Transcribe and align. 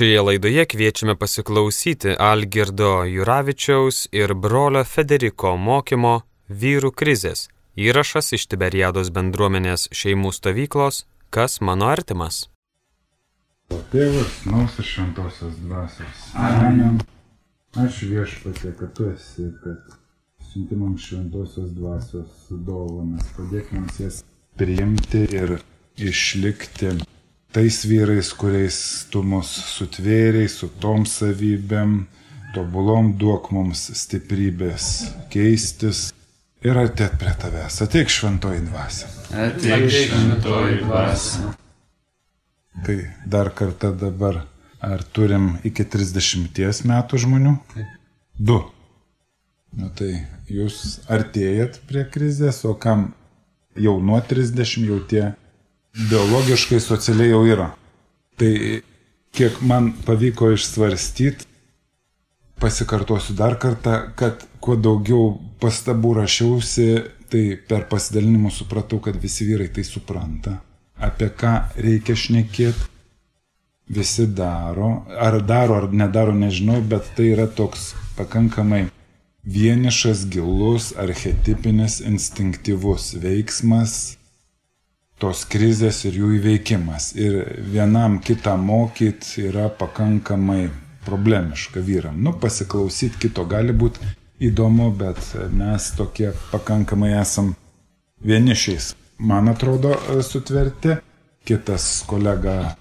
Šioje 0.00 0.20
laidoje 0.20 0.64
kviečiame 0.64 1.14
pasiklausyti 1.16 2.14
Algirdo 2.18 3.04
Juravičiaus 3.04 4.06
ir 4.12 4.32
brolio 4.34 4.80
Federiko 4.84 5.50
mokymo 5.60 6.12
Vyrų 6.62 6.90
krizės. 6.96 7.42
Įrašas 7.76 8.32
iš 8.38 8.46
Tiberiados 8.48 9.10
bendruomenės 9.12 9.84
šeimų 9.92 10.32
stovyklos 10.32 11.02
Kas 11.28 11.58
mano 11.60 11.90
artimas? 11.92 12.38
Tėvas, 13.92 14.40
nausas 14.48 14.88
šventosios 14.88 15.60
dvasios. 15.66 16.24
Amen. 16.48 16.96
Aš 17.84 18.00
viešpatė, 18.14 18.72
kad 18.80 18.96
tu 18.96 19.12
esi, 19.12 19.50
kad 19.60 20.00
siunti 20.48 20.80
mums 20.80 21.10
šventosios 21.10 21.76
dvasios 21.76 22.48
dovanas, 22.48 23.28
padėk 23.36 23.68
mums 23.76 24.00
jas 24.00 24.24
priimti 24.56 25.26
ir 25.28 25.58
išlikti 26.00 26.96
tais 27.52 27.84
vyrais, 27.86 28.32
kuriais 28.36 28.78
tu 29.10 29.22
mus 29.26 29.50
sutvėriai, 29.74 30.48
su 30.48 30.68
tom 30.82 31.04
savybėm, 31.08 32.04
tobulom 32.54 33.14
duok 33.18 33.50
mums 33.54 33.88
stiprybės 33.98 34.86
keistis 35.32 36.08
ir 36.66 36.78
atėt 36.78 37.16
prie 37.20 37.34
tavęs. 37.42 37.80
Ateik 37.86 38.10
šventoji 38.12 38.64
dvasia. 38.68 39.10
Ateik 39.46 39.88
šventoji 39.94 40.80
dvasia. 40.84 41.54
Tai 42.86 42.98
dar 43.26 43.50
kartą 43.54 43.92
dabar, 43.98 44.44
ar 44.80 45.02
turim 45.02 45.56
iki 45.66 45.84
30 45.84 46.84
metų 46.88 47.24
žmonių? 47.24 47.56
Du. 48.38 48.62
Nu 49.76 49.90
tai 49.94 50.26
jūs 50.50 51.00
artėjat 51.10 51.82
prie 51.86 52.06
krizės, 52.06 52.64
o 52.66 52.74
kam 52.74 53.12
jau 53.78 53.98
nuo 54.02 54.18
30 54.22 54.86
jau 54.88 54.98
tie 55.10 55.24
biologiškai, 55.96 56.80
socialiai 56.80 57.32
jau 57.32 57.44
yra. 57.48 57.70
Tai 58.38 58.52
kiek 59.36 59.60
man 59.66 59.92
pavyko 60.06 60.50
išsvarstyti, 60.54 61.46
pasikartosiu 62.60 63.34
dar 63.36 63.56
kartą, 63.58 63.96
kad 64.16 64.44
kuo 64.60 64.76
daugiau 64.76 65.34
pastabų 65.60 66.14
rašiausi, 66.20 66.88
tai 67.30 67.44
per 67.68 67.86
pasidalinimus 67.88 68.60
supratau, 68.60 69.00
kad 69.00 69.16
visi 69.20 69.46
vyrai 69.48 69.70
tai 69.72 69.84
supranta, 69.86 70.58
apie 70.98 71.30
ką 71.30 71.54
reikia 71.78 72.16
šnekėti. 72.16 72.88
Visi 73.90 74.22
daro, 74.30 75.00
ar 75.18 75.40
daro, 75.42 75.80
ar 75.80 75.88
nedaro, 75.90 76.30
nežinau, 76.30 76.76
bet 76.78 77.08
tai 77.16 77.32
yra 77.32 77.48
toks 77.50 77.88
pakankamai 78.14 78.84
vienišas, 79.42 80.28
gilus, 80.30 80.92
archetipinis, 80.94 81.98
instinktyvus 82.06 83.16
veiksmas, 83.18 84.19
tos 85.20 85.44
krizės 85.48 86.04
ir 86.08 86.16
jų 86.20 86.34
įveikimas. 86.38 87.12
Ir 87.18 87.42
vienam 87.72 88.18
kitą 88.24 88.56
mokyt 88.60 89.26
yra 89.40 89.68
pakankamai 89.68 90.70
problemiška 91.04 91.82
vyram. 91.84 92.18
Nu, 92.24 92.32
pasiklausyti 92.40 93.26
kito 93.26 93.44
gali 93.48 93.74
būti 93.76 94.00
įdomu, 94.40 94.90
bet 94.96 95.20
mes 95.52 95.90
tokie 95.96 96.32
pakankamai 96.52 97.12
esam 97.20 97.54
vienišiais. 98.24 98.94
Man 99.20 99.52
atrodo, 99.52 99.94
sutverti. 100.24 100.96
Kitas 101.44 102.02
kolega 102.08 102.74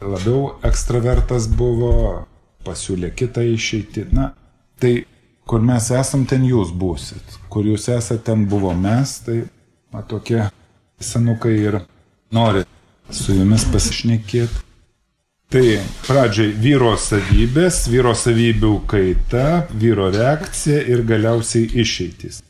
labiau 0.00 0.58
ekstravertas 0.64 1.48
buvo, 1.52 2.24
pasiūlė 2.64 3.12
kitą 3.16 3.44
išeitį. 3.54 4.06
Na, 4.16 4.30
tai 4.80 4.92
kur 5.48 5.64
mes 5.64 5.90
esam, 5.92 6.24
ten 6.28 6.44
jūs 6.48 6.72
būsit. 6.76 7.36
Kur 7.52 7.68
jūs 7.68 7.88
esate, 7.92 8.22
ten 8.30 8.46
buvo 8.48 8.72
mes. 8.76 9.18
Tai 9.24 9.38
na, 9.92 10.04
tokie 10.08 10.42
senukai 11.00 11.54
ir 11.58 11.80
nori 12.34 12.64
su 13.10 13.34
jumis 13.36 13.64
pasišnekėti. 13.72 14.64
Tai 15.48 15.64
pradžiai 16.04 16.50
vyro 16.60 16.90
savybės, 17.00 17.86
vyro 17.88 18.12
savybių 18.12 18.74
kaita, 18.90 19.64
vyro 19.72 20.10
reakcija 20.12 20.82
ir 20.92 21.00
galiausiai 21.08 21.70
išeitys. 21.80 22.42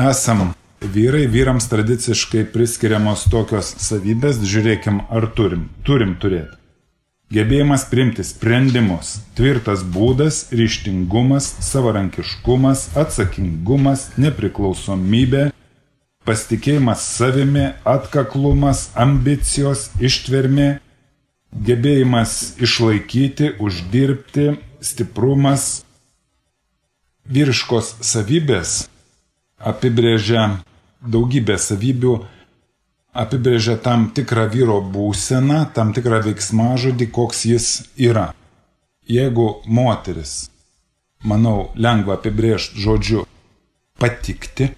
Esam 0.00 0.54
vyrai, 0.80 1.26
vyrams 1.28 1.68
tradiciškai 1.68 2.46
priskiriamos 2.54 3.26
tokios 3.28 3.74
savybės, 3.84 4.40
žiūrėkim, 4.40 5.02
ar 5.12 5.28
turim. 5.36 5.68
Turim 5.84 6.16
turėti. 6.16 6.56
Gebėjimas 7.30 7.84
priimti 7.86 8.24
sprendimus, 8.26 9.20
tvirtas 9.38 9.84
būdas, 9.86 10.48
ryštingumas, 10.56 11.52
savarankiškumas, 11.62 12.88
atsakingumas, 12.98 14.08
nepriklausomybė, 14.18 15.50
pasitikėjimas 16.30 17.02
savimi, 17.18 17.66
atkaklumas, 17.82 18.86
ambicijos, 18.94 19.88
ištvermė, 19.98 20.68
gebėjimas 21.50 22.36
išlaikyti, 22.62 23.56
uždirbti, 23.58 24.52
stiprumas, 24.80 25.80
vyriškos 27.26 27.96
savybės 28.06 28.84
apibrėžia 29.58 30.44
daugybę 31.02 31.56
savybių, 31.60 32.14
apibrėžia 33.12 33.76
tam 33.82 34.08
tikrą 34.14 34.46
vyro 34.54 34.78
būseną, 34.94 35.64
tam 35.74 35.90
tikrą 35.96 36.22
veiksmažodį, 36.28 37.10
koks 37.10 37.44
jis 37.50 37.66
yra. 37.98 38.30
Jeigu 39.10 39.48
moteris, 39.66 40.50
manau, 41.26 41.72
lengva 41.74 42.16
apibrėžti 42.20 42.78
žodžiu 42.86 43.24
patikti, 44.00 44.70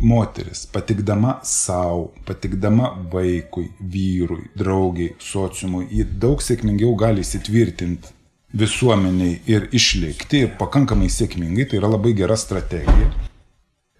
moteris 0.00 0.66
patikdama 0.72 1.38
savo, 1.42 2.12
patikdama 2.26 2.90
vaikui, 3.12 3.68
vyrui, 3.80 4.48
draugiai, 4.56 5.14
sociumui, 5.20 5.86
ji 5.92 6.06
daug 6.22 6.40
sėkmingiau 6.42 6.94
gali 6.98 7.24
įsitvirtinti 7.24 8.16
visuomeniai 8.56 9.40
ir 9.46 9.68
išlikti 9.76 10.44
ir 10.44 10.54
pakankamai 10.58 11.10
sėkmingai, 11.12 11.68
tai 11.70 11.78
yra 11.78 11.92
labai 11.92 12.14
gera 12.18 12.36
strategija. 12.40 13.10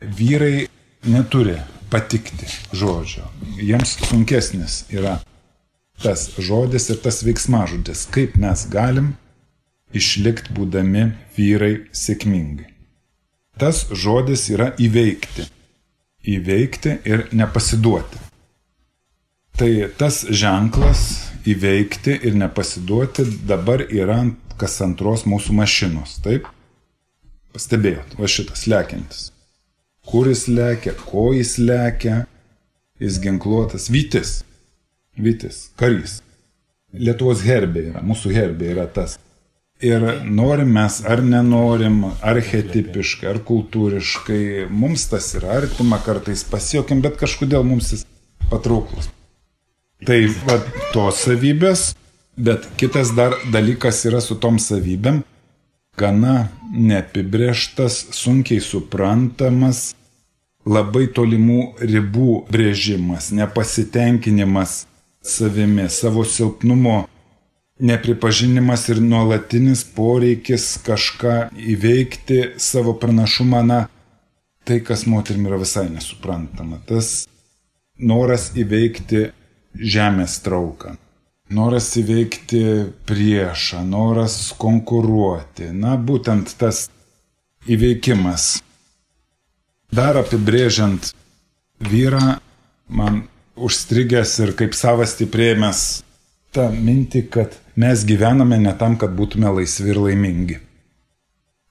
Vyrai 0.00 0.66
neturi 1.06 1.58
patikti 1.92 2.48
žodžio, 2.74 3.26
jiems 3.60 3.98
sunkesnis 4.08 4.84
yra 4.90 5.18
tas 6.00 6.30
žodis 6.40 6.88
ir 6.90 6.98
tas 7.04 7.20
veiksmažodis, 7.26 8.06
kaip 8.10 8.38
mes 8.40 8.64
galim 8.72 9.12
išlikti 9.92 10.54
būdami 10.56 11.10
vyrai 11.36 11.74
sėkmingai. 11.92 12.70
Tas 13.60 13.84
žodis 13.92 14.46
yra 14.54 14.70
įveikti 14.80 15.50
įveikti 16.26 16.98
ir 17.08 17.26
nepasiduoti. 17.32 18.20
Tai 19.56 19.70
tas 19.98 20.22
ženklas 20.30 21.02
įveikti 21.48 22.16
ir 22.26 22.36
nepasiduoti 22.38 23.26
dabar 23.48 23.84
yra 23.88 24.20
ant 24.24 24.56
kas 24.60 24.80
antros 24.84 25.26
mūsų 25.28 25.56
mašinos, 25.56 26.18
taip? 26.24 26.48
Pastebėjot, 27.54 28.14
va 28.20 28.28
šitas 28.30 28.66
lekiantis. 28.70 29.30
Kur 30.06 30.28
jis 30.30 30.46
lekia, 30.48 30.94
ko 31.06 31.30
jis 31.34 31.56
lekia, 31.58 32.24
jis 33.00 33.18
ginkluotas, 33.22 33.88
Vytis. 33.92 34.40
Vytis, 35.20 35.70
karys. 35.80 36.20
Lietuvos 36.94 37.42
herbė 37.46 37.90
yra, 37.90 38.02
mūsų 38.04 38.32
herbė 38.34 38.72
yra 38.74 38.86
tas 38.90 39.18
Ir 39.80 40.02
norim 40.28 40.74
mes 40.76 40.98
ar 41.08 41.22
nenorim, 41.24 42.02
archetipiškai, 42.20 43.30
ar 43.30 43.38
kultūriškai, 43.48 44.66
mums 44.68 45.06
tas 45.08 45.30
yra 45.38 45.54
artima, 45.62 45.96
kartais 46.04 46.42
pasijokim, 46.44 47.00
bet 47.00 47.16
kažkodėl 47.20 47.64
mums 47.64 47.88
jis 47.94 48.04
patrauklus. 48.50 49.08
Tai 50.04 50.18
va, 50.44 50.58
tos 50.92 51.22
savybės, 51.24 51.94
bet 52.36 52.68
kitas 52.80 53.14
dar 53.16 53.38
dalykas 53.52 54.02
yra 54.08 54.20
su 54.20 54.36
tom 54.40 54.60
savybėm, 54.60 55.22
gana 55.96 56.50
neapibrieštas, 56.76 58.10
sunkiai 58.16 58.60
suprantamas, 58.64 59.94
labai 60.68 61.06
tolimų 61.08 61.60
ribų 61.80 62.42
brėžimas, 62.52 63.30
nepasitenkinimas 63.32 64.82
savimi, 65.24 65.88
savo 65.88 66.24
silpnumo 66.24 67.06
nepripažinimas 67.80 68.88
ir 68.92 69.00
nuolatinis 69.02 69.82
poreikis 69.96 70.74
kažką 70.84 71.36
įveikti 71.56 72.40
savo 72.60 72.94
pranašumą, 73.00 73.62
na, 73.66 73.80
tai 74.64 74.80
kas 74.84 75.06
moterim 75.08 75.48
yra 75.48 75.60
visai 75.60 75.88
nesuprantama. 75.92 76.80
Tas 76.86 77.26
noras 77.96 78.50
įveikti 78.58 79.30
žemės 79.74 80.38
trauką, 80.44 80.96
noras 81.50 81.92
įveikti 82.00 82.62
priešą, 83.08 83.84
noras 83.88 84.38
konkuruoti, 84.60 85.70
na, 85.72 85.96
būtent 85.96 86.54
tas 86.60 86.88
įveikimas. 87.68 88.60
Dar 89.90 90.20
apibrėžiant 90.20 91.10
vyrą, 91.82 92.38
man 92.88 93.24
užstrigęs 93.60 94.36
ir 94.44 94.54
kaip 94.58 94.76
savas 94.78 95.16
stiprėjimas 95.16 95.80
tą 96.54 96.68
mintį, 96.74 97.24
kad 97.32 97.56
mes 97.76 98.04
gyvename 98.06 98.58
ne 98.58 98.74
tam, 98.78 98.96
kad 98.98 99.14
būtume 99.16 99.50
laisvi 99.60 99.92
ir 99.92 100.00
laimingi. 100.00 100.58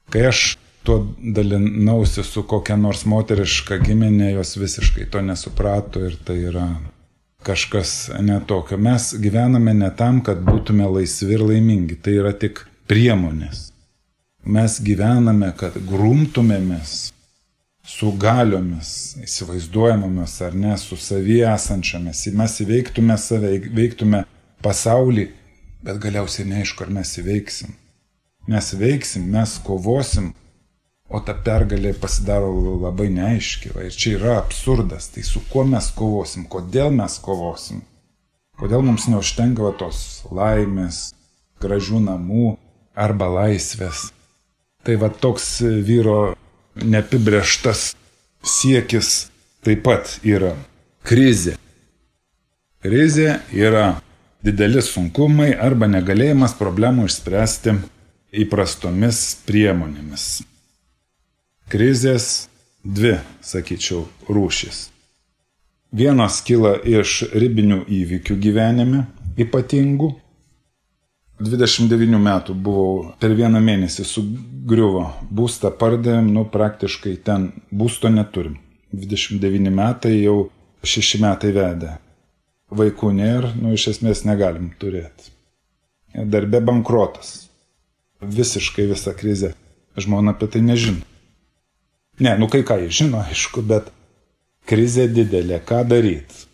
Kai 0.10 0.26
aš 0.30 0.58
tuo 0.84 1.02
dalinausi 1.20 2.24
su 2.24 2.44
kokia 2.48 2.78
nors 2.80 3.04
moteriška 3.06 3.78
giminė, 3.84 4.32
jos 4.38 4.56
visiškai 4.58 5.10
to 5.12 5.22
nesuprato 5.22 6.02
ir 6.06 6.16
tai 6.26 6.40
yra 6.50 6.70
kažkas 7.46 8.10
netokio. 8.22 8.78
Mes 8.78 9.14
gyvename 9.22 9.74
ne 9.74 9.92
tam, 9.96 10.24
kad 10.26 10.42
būtume 10.44 10.88
laisvi 10.90 11.36
ir 11.38 11.46
laimingi. 11.46 12.00
Tai 12.04 12.16
yra 12.24 12.34
tik 12.34 12.66
priemonės. 12.90 13.70
Mes 14.50 14.80
gyvename, 14.82 15.52
kad 15.60 15.76
grumtumėmės 15.88 17.12
su 17.90 18.12
galiomis, 18.22 19.18
įsivaizduojamomis 19.24 20.36
ar 20.46 20.56
ne, 20.56 20.76
su 20.78 20.98
savie 20.98 21.44
esančiamis. 21.50 22.28
Mes 22.38 22.56
įveiktume 22.64 23.18
save, 23.20 23.56
įveiktume 23.60 24.24
pasaulį, 24.64 25.28
bet 25.86 26.00
galiausiai 26.04 26.48
neaišku, 26.50 26.86
ar 26.86 26.94
mes 27.00 27.14
įveiksim. 27.22 27.76
Mes 28.50 28.72
veiksim, 28.74 29.28
mes 29.30 29.58
kovosim, 29.66 30.32
o 31.10 31.20
ta 31.26 31.36
pergalė 31.46 31.94
pasidaro 31.98 32.50
labai 32.82 33.10
neaiški. 33.14 33.74
Ir 33.86 33.94
čia 33.94 34.16
yra 34.18 34.38
absurdas. 34.40 35.10
Tai 35.14 35.24
su 35.26 35.42
kuo 35.52 35.66
mes 35.68 35.90
kovosim, 35.98 36.46
kodėl 36.50 36.92
mes 36.96 37.18
kovosim, 37.24 37.84
kodėl 38.60 38.86
mums 38.86 39.08
neužtenka 39.10 39.74
tos 39.80 40.24
laimės, 40.34 41.10
gražių 41.62 42.04
namų 42.08 42.56
arba 42.96 43.30
laisvės. 43.40 44.10
Tai 44.84 44.96
va 45.02 45.10
toks 45.12 45.60
vyro 45.86 46.36
neapibrieštas 46.80 47.94
siekis 48.44 49.30
taip 49.66 49.84
pat 49.84 50.18
yra 50.24 50.56
krizė. 51.04 51.58
Krizė 52.80 53.42
yra 53.52 54.00
dideli 54.46 54.82
sunkumai 54.84 55.52
arba 55.54 55.90
negalėjimas 55.92 56.56
problemų 56.60 57.08
išspręsti 57.10 57.76
įprastomis 58.44 59.20
priemonėmis. 59.48 60.30
Krizės 61.70 62.48
dvi, 62.84 63.18
sakyčiau, 63.46 64.06
rūšis. 64.30 64.88
Vienas 65.90 66.40
kyla 66.46 66.76
iš 66.86 67.24
ribinių 67.34 67.84
įvykių 67.90 68.38
gyvenime, 68.42 69.06
ypatingų, 69.42 70.12
29 71.40 72.20
metų 72.20 72.54
buvau, 72.54 73.14
per 73.20 73.32
vieną 73.32 73.62
mėnesį 73.64 74.04
sugriuvo, 74.06 75.06
būstą 75.32 75.72
pardavėm, 75.80 76.28
nu 76.36 76.44
praktiškai 76.52 77.16
ten 77.24 77.52
būsto 77.72 78.12
neturim. 78.12 78.58
29 78.92 79.72
metai 79.72 80.18
jau 80.18 80.50
6 80.84 81.22
metai 81.24 81.54
vedė. 81.56 81.96
Vaikų 82.70 83.12
nėra, 83.18 83.54
nu 83.58 83.74
iš 83.74 83.88
esmės 83.96 84.24
negalim 84.28 84.70
turėti. 84.82 85.32
Darbė 86.14 86.62
bankrotas. 86.66 87.50
Visiškai 88.22 88.86
visa 88.92 89.14
krizė. 89.18 89.54
Žmona 89.98 90.36
apie 90.36 90.50
tai 90.54 90.62
nežino. 90.62 91.02
Ne, 92.20 92.36
nu 92.38 92.50
kai 92.52 92.62
ką 92.68 92.78
jis 92.84 92.98
žino, 93.02 93.24
aišku, 93.32 93.64
bet 93.66 93.90
krizė 94.70 95.08
didelė, 95.10 95.62
ką 95.66 95.82
daryti. 95.88 96.46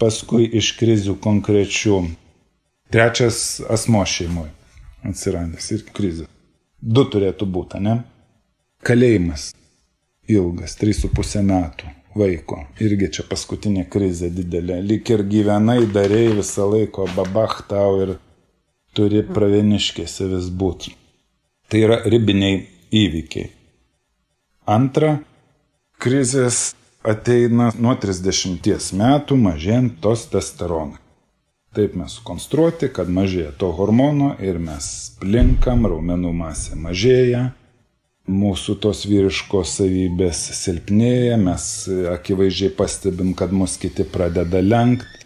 Paskui 0.00 0.44
iš 0.58 0.74
krizių 0.76 1.16
konkrečių 1.24 2.00
Trečias 2.90 3.60
asmo 3.66 4.04
šeimoje 4.06 4.52
atsiradęs 5.06 5.70
ir 5.74 5.80
krizė. 5.94 6.26
Du 6.78 7.02
turėtų 7.10 7.48
būti, 7.50 7.80
ne? 7.82 7.96
Kalėjimas 8.86 9.48
ilgas, 10.30 10.76
3,5 10.78 11.42
metų 11.48 11.90
vaiko. 12.16 12.62
Irgi 12.82 13.10
čia 13.18 13.26
paskutinė 13.28 13.86
krizė 13.92 14.30
didelė. 14.34 14.80
Lik 14.84 15.10
ir 15.14 15.24
gyvenai, 15.28 15.82
darėjai 15.92 16.38
visą 16.40 16.68
laiko 16.72 17.06
babach 17.16 17.62
tau 17.70 18.00
ir 18.04 18.16
turi 18.96 19.22
pravieniškėse 19.26 20.28
vis 20.32 20.50
būti. 20.50 20.94
Tai 21.68 21.82
yra 21.82 22.00
ribiniai 22.06 22.62
įvykiai. 22.94 23.50
Antra, 24.66 25.16
krizės 26.02 26.74
ateina 27.06 27.70
nuo 27.78 27.94
30 28.02 28.94
metų 28.98 29.36
mažėjant 29.38 30.00
tos 30.02 30.26
testosteroną. 30.26 30.98
Taip 31.76 31.92
mes 31.98 32.14
sukonstruoti, 32.16 32.88
kad 32.88 33.10
mažėja 33.12 33.50
to 33.60 33.68
hormono 33.76 34.30
ir 34.40 34.56
mes 34.56 34.86
plinkam, 35.20 35.84
raumenų 35.84 36.30
masė 36.32 36.78
mažėja, 36.80 37.50
mūsų 38.26 38.76
tos 38.82 39.04
vyriškos 39.06 39.76
savybės 39.80 40.40
silpnėja, 40.58 41.36
mes 41.40 41.66
akivaizdžiai 42.12 42.72
pastebim, 42.78 43.34
kad 43.38 43.54
mus 43.54 43.76
kiti 43.80 44.06
pradeda 44.06 44.62
lenkti. 44.62 45.24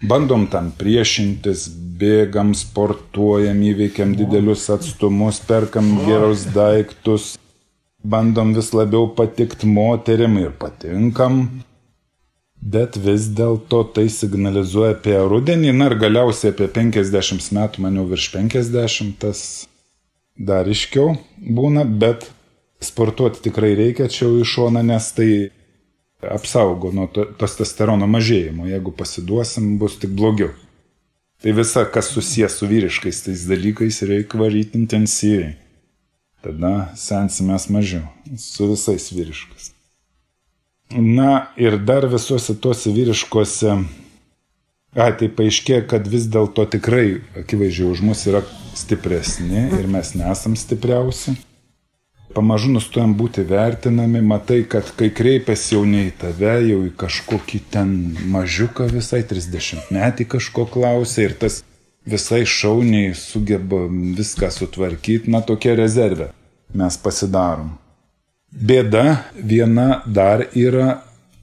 Bandom 0.00 0.46
tam 0.48 0.70
priešintis, 0.72 1.66
bėgam, 2.00 2.54
sportuojam, 2.56 3.60
įveikiam 3.72 4.14
didelius 4.16 4.70
atstumus, 4.72 5.42
perkam 5.44 5.90
gerus 6.06 6.46
daiktus, 6.54 7.34
bandom 8.00 8.54
vis 8.56 8.72
labiau 8.72 9.10
patikti 9.12 9.68
moteriam 9.68 10.38
ir 10.40 10.54
patinkam, 10.56 11.44
Bet 12.60 12.98
vis 13.00 13.30
dėlto 13.32 13.86
tai 13.96 14.10
signalizuoja 14.12 14.92
apie 14.92 15.16
rudenį, 15.16 15.72
na 15.72 15.86
ir 15.88 15.96
galiausiai 15.96 16.52
apie 16.52 16.66
50 16.68 17.46
metų, 17.56 17.80
maniau 17.80 18.04
virš 18.10 18.26
50, 18.34 19.14
tas 19.22 19.40
dar 20.40 20.68
iškiau 20.68 21.14
būna, 21.36 21.84
bet 21.84 22.30
sportuoti 22.80 23.42
tikrai 23.44 23.74
reikia 23.76 24.08
čia 24.08 24.30
į 24.40 24.46
šoną, 24.48 24.82
nes 24.86 25.10
tai 25.16 25.30
apsaugo 26.24 26.92
nuo 26.96 27.06
testosterono 27.40 28.08
mažėjimo. 28.10 28.68
Jeigu 28.68 28.92
pasiduosim, 28.96 29.76
bus 29.80 29.98
tik 30.00 30.12
blogiau. 30.16 30.52
Tai 31.40 31.52
visa, 31.56 31.86
kas 31.88 32.10
susijęs 32.12 32.58
su 32.60 32.68
vyriškais 32.68 33.22
tais 33.24 33.44
dalykais, 33.48 34.02
reikia 34.04 34.40
varyti 34.40 34.76
intensyviai. 34.76 35.54
Tada 36.44 36.90
sensimės 36.96 37.68
mažiau. 37.72 38.04
Su 38.36 38.68
visais 38.68 39.08
vyriškais. 39.12 39.70
Na 40.96 41.52
ir 41.60 41.78
dar 41.86 42.08
visuose 42.10 42.56
tuose 42.60 42.92
vyriškose, 42.92 43.76
a, 44.96 45.10
tai 45.12 45.28
paaiškėjo, 45.30 45.84
kad 45.90 46.08
vis 46.10 46.26
dėlto 46.30 46.66
tikrai 46.74 47.20
akivaizdžiai 47.44 47.92
už 47.92 48.02
mus 48.06 48.24
yra 48.30 48.42
stipresni 48.78 49.68
ir 49.78 49.88
mes 49.90 50.14
nesam 50.18 50.56
stipriausi. 50.58 51.36
Pamažu 52.30 52.70
nustojam 52.70 53.16
būti 53.18 53.42
vertinami, 53.42 54.20
matai, 54.22 54.60
kad 54.70 54.86
kai 54.98 55.08
kreipiasi 55.10 55.74
jau 55.74 55.82
ne 55.82 56.04
į 56.06 56.12
tave, 56.20 56.52
jau 56.68 56.84
į 56.86 56.92
kažkokį 56.98 57.58
ten 57.74 57.94
mažiuką 58.30 58.86
visai, 58.92 59.24
30 59.26 59.90
metį 59.90 60.28
kažko 60.36 60.68
klausia 60.70 61.26
ir 61.26 61.34
tas 61.40 61.64
visai 62.06 62.44
šauniai 62.46 63.16
sugeba 63.18 63.82
viską 63.90 64.50
sutvarkyti, 64.54 65.30
na 65.30 65.42
tokia 65.42 65.74
rezervė 65.78 66.30
mes 66.74 67.00
pasidarom. 67.02 67.74
Bėda 68.50 69.24
viena 69.34 70.04
dar 70.06 70.46
yra, 70.54 71.00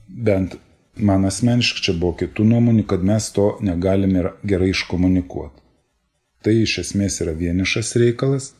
bent 0.08 0.56
man 0.98 1.24
asmeniškai 1.28 1.84
čia 1.86 1.94
buvo 1.96 2.16
kitų 2.22 2.44
nuomonių, 2.48 2.84
kad 2.90 3.04
mes 3.04 3.30
to 3.34 3.50
negalime 3.64 4.32
gerai 4.46 4.70
iškomunikuoti. 4.74 5.60
Tai 6.44 6.54
iš 6.54 6.78
esmės 6.84 7.20
yra 7.24 7.34
vienišas 7.34 7.96
reikalas. 7.98 8.52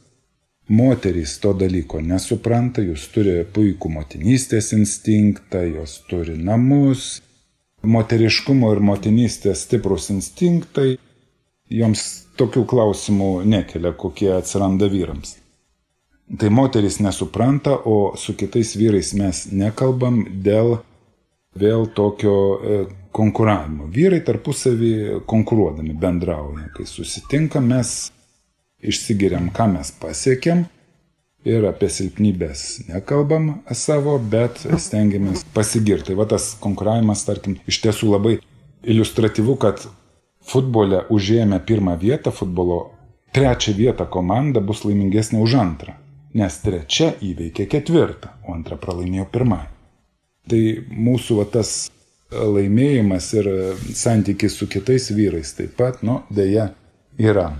Moterys 0.68 1.38
to 1.40 1.54
dalyko 1.56 2.02
nesupranta, 2.04 2.82
jūs 2.84 3.06
turi 3.14 3.40
puikų 3.56 3.88
motinystės 3.94 4.74
instinktą, 4.76 5.62
jos 5.64 5.94
turi 6.10 6.34
namus, 6.36 7.22
moteriškumo 7.82 8.74
ir 8.74 8.82
motinystės 8.84 9.64
stiprus 9.64 10.10
instinktai, 10.12 10.98
joms 11.72 12.04
tokių 12.36 12.66
klausimų 12.68 13.30
nekelia, 13.48 13.94
kokie 13.96 14.32
atsiranda 14.36 14.90
vyrams. 14.92 15.38
Tai 16.38 16.50
moteris 16.52 16.98
nesupranta, 17.00 17.72
o 17.88 18.12
su 18.20 18.34
kitais 18.36 18.74
vyrais 18.76 19.14
mes 19.16 19.46
nekalbam 19.48 20.26
dėl 20.44 20.82
vėl 21.60 21.86
tokio 21.94 22.34
e, 22.34 22.78
konkuravimo. 23.14 23.88
Vyrai 23.92 24.20
tarpusavį 24.24 25.22
konkuruodami 25.28 25.94
bendrauja. 25.98 26.68
Kai 26.76 26.86
susitinkam, 26.88 27.70
mes 27.72 28.10
išsigiriam, 28.78 29.50
ką 29.54 29.68
mes 29.74 29.92
pasiekėm 30.00 30.66
ir 31.48 31.64
apie 31.68 31.88
silpnybės 31.90 32.64
nekalbam 32.90 33.62
savo, 33.74 34.18
bet 34.18 34.60
stengiamės 34.78 35.44
pasigirti. 35.54 36.16
Va 36.18 36.28
tas 36.30 36.52
konkuravimas, 36.62 37.24
tarkim, 37.26 37.58
iš 37.70 37.80
tiesų 37.86 38.12
labai 38.14 38.36
iliustratyvu, 38.86 39.56
kad 39.62 39.86
futbole 40.48 41.04
užėjame 41.14 41.58
pirmą 41.66 41.96
vietą, 42.00 42.34
futbolo 42.34 42.84
trečią 43.34 43.74
vietą 43.76 44.06
komanda 44.10 44.62
bus 44.64 44.84
laimingesnė 44.86 45.40
už 45.42 45.56
antrą 45.58 45.98
nes 46.36 46.60
trečia 46.62 47.12
įveikė 47.24 47.66
ketvirtą, 47.70 48.34
o 48.46 48.54
antrą 48.56 48.78
pralaimėjo 48.80 49.26
pirmąjį. 49.32 49.77
Tai 50.48 50.60
mūsų 50.88 51.40
va, 51.40 51.46
tas 51.58 51.72
laimėjimas 52.32 53.32
ir 53.36 53.48
santykis 53.96 54.58
su 54.60 54.68
kitais 54.68 55.10
vyrais 55.14 55.54
taip 55.56 55.74
pat, 55.78 56.02
nu, 56.04 56.22
dėja, 56.32 56.70
yra. 57.20 57.50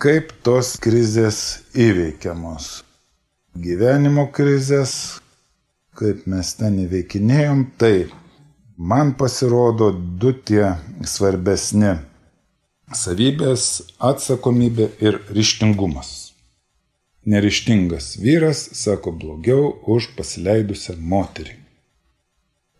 Kaip 0.00 0.32
tos 0.44 0.74
krizės 0.80 1.62
įveikiamos? 1.72 2.82
Gyvenimo 3.56 4.26
krizės, 4.36 5.22
kaip 5.96 6.26
mes 6.28 6.52
ten 6.58 6.76
įveikinėjom, 6.82 7.62
tai 7.80 8.10
man 8.76 9.14
pasirodo 9.16 9.88
du 9.92 10.34
tie 10.36 10.74
svarbesni 11.00 11.94
savybės- 12.92 13.82
atsakomybė 14.10 14.90
ir 15.00 15.22
ryštingumas. 15.32 16.25
Nerištingas 17.26 18.16
vyras 18.22 18.68
sako 18.72 19.10
blogiau 19.10 19.72
už 19.82 20.12
pasileidusią 20.14 20.94
moterį. 21.12 21.56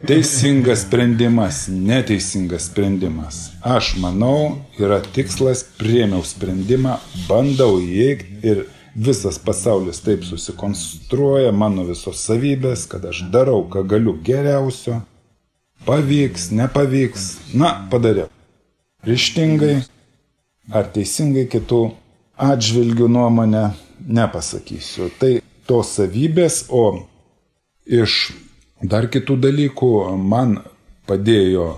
Teisingas 0.07 0.85
sprendimas, 0.85 1.65
neteisingas 1.69 2.69
sprendimas. 2.71 3.39
Aš 3.65 3.97
manau, 3.99 4.59
yra 4.79 5.01
tikslas, 5.01 5.65
priemiau 5.81 6.23
sprendimą, 6.23 6.99
bandau 7.27 7.81
įeiti 7.83 8.39
ir 8.47 8.61
visas 8.95 9.39
pasaulis 9.43 9.99
taip 10.05 10.23
susikonstruoja, 10.29 11.51
mano 11.51 11.87
visos 11.89 12.21
savybės, 12.29 12.85
kad 12.93 13.09
aš 13.11 13.25
darau, 13.33 13.65
ką 13.73 13.83
galiu 13.89 14.15
geriausio. 14.29 15.01
Pavyks, 15.89 16.53
nepavyks, 16.55 17.25
na, 17.57 17.73
padariau. 17.91 18.31
Ryštingai 19.07 19.81
ar 20.71 20.87
teisingai 20.95 21.49
kitų 21.51 21.83
atžvilgių 22.47 23.11
nuomonę 23.11 23.65
nepasakysiu. 24.01 25.11
Tai 25.21 25.39
tos 25.67 25.95
savybės, 25.97 26.67
o 26.71 27.07
iš 27.87 28.33
dar 28.83 29.09
kitų 29.13 29.39
dalykų 29.47 29.91
man 30.21 30.61
padėjo 31.07 31.77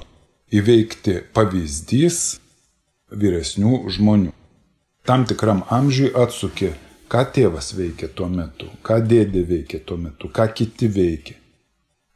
įveikti 0.55 1.21
pavyzdys 1.37 2.39
vyresnių 3.13 3.83
žmonių. 3.97 4.33
Tam 5.09 5.25
tikram 5.29 5.63
amžiui 5.73 6.11
atsuki, 6.17 6.75
ką 7.09 7.25
tėvas 7.33 7.73
veikia 7.77 8.11
tuo 8.13 8.29
metu, 8.29 8.69
ką 8.85 9.01
dėdė 9.09 9.45
veikia 9.49 9.81
tuo 9.85 9.97
metu, 10.01 10.29
ką 10.29 10.49
kiti 10.53 10.89
veikia. 10.93 11.39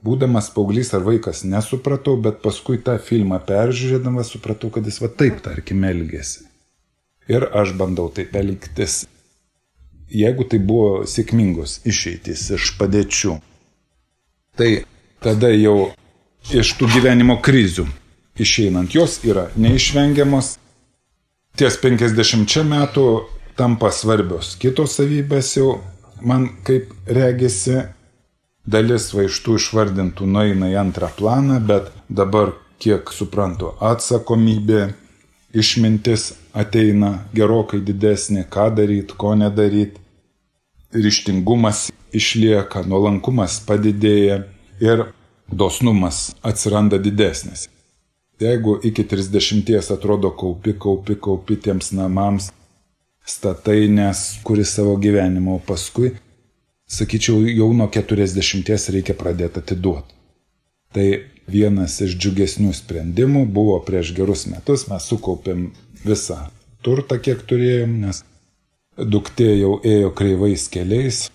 Būdamas 0.02 0.49
paauglys 0.52 0.90
ar 0.97 1.04
vaikas 1.06 1.44
nesupratau, 1.47 2.16
bet 2.18 2.40
paskui 2.42 2.80
tą 2.82 2.97
filmą 2.99 3.38
peržiūrėdamas 3.47 4.32
supratau, 4.35 4.73
kad 4.75 4.88
jis 4.88 4.99
va 4.99 5.09
taip, 5.09 5.38
tarkim, 5.44 5.85
elgėsi. 5.87 6.49
Ir 7.30 7.47
aš 7.54 7.76
bandau 7.78 8.09
taip 8.11 8.35
elgtis 8.35 9.04
jeigu 10.12 10.45
tai 10.49 10.61
buvo 10.61 11.02
sėkmingos 11.09 11.81
išeitys 11.88 12.49
iš 12.57 12.73
padėčių, 12.78 13.38
tai 14.59 14.71
tada 15.25 15.52
jau 15.54 15.92
iš 16.52 16.75
tų 16.78 16.90
gyvenimo 16.97 17.38
krizių 17.45 17.87
išeinant 18.37 18.95
jos 18.95 19.21
yra 19.25 19.49
neišvengiamos. 19.57 20.57
Ties 21.57 21.76
50 21.81 22.64
metų 22.64 23.07
tampa 23.57 23.90
svarbios 23.92 24.54
kitos 24.61 24.97
savybės 24.97 25.52
jau 25.59 25.83
man 26.25 26.49
kaip 26.64 26.92
regisi 27.07 27.83
dalis 28.64 29.11
vaištų 29.14 29.57
išvardintų 29.59 30.26
nueina 30.26 30.71
į 30.71 30.78
antrą 30.81 31.11
planą, 31.16 31.59
bet 31.66 31.90
dabar, 32.09 32.54
kiek 32.83 33.11
suprantu, 33.14 33.73
atsakomybė, 33.83 34.92
išmintis 35.54 36.33
ateina 36.57 37.26
gerokai 37.35 37.83
didesnė, 37.85 38.47
ką 38.50 38.71
daryti, 38.76 39.16
ko 39.19 39.35
nedaryti, 39.38 40.01
ryštingumas 40.94 41.90
išlieka, 42.12 42.84
nuolankumas 42.88 43.61
padidėja 43.66 44.42
ir 44.82 45.06
dosnumas 45.52 46.32
atsiranda 46.42 46.99
didesnis. 46.99 47.68
Jeigu 48.40 48.78
iki 48.82 49.04
30 49.04 49.92
atrodo 49.94 50.30
kaupi, 50.30 50.75
kaupi, 50.78 51.14
kaupi 51.14 51.56
tiems 51.56 51.92
namams, 51.94 52.50
statai, 53.25 53.87
nes 53.88 54.22
kuri 54.42 54.64
savo 54.64 54.96
gyvenimo, 54.96 55.56
o 55.56 55.62
paskui, 55.66 56.16
sakyčiau, 56.90 57.44
jau 57.46 57.70
nuo 57.76 57.87
40 57.92 58.90
reikia 58.96 59.14
pradėti 59.14 59.62
atiduoti. 59.62 60.18
Tai 60.92 61.06
vienas 61.49 62.00
iš 62.04 62.16
džiugesnių 62.18 62.72
sprendimų 62.76 63.46
buvo 63.46 63.78
prieš 63.87 64.12
gerus 64.16 64.44
metus, 64.50 64.88
mes 64.90 65.06
sukaupėm 65.08 65.70
visą 66.02 66.50
turtą, 66.82 67.20
kiek 67.22 67.46
turėjom, 67.46 67.94
nes 68.02 68.25
duktė 68.96 69.49
jau 69.56 69.76
ėjo 69.84 70.12
kreivais 70.16 70.68
keliais, 70.72 71.26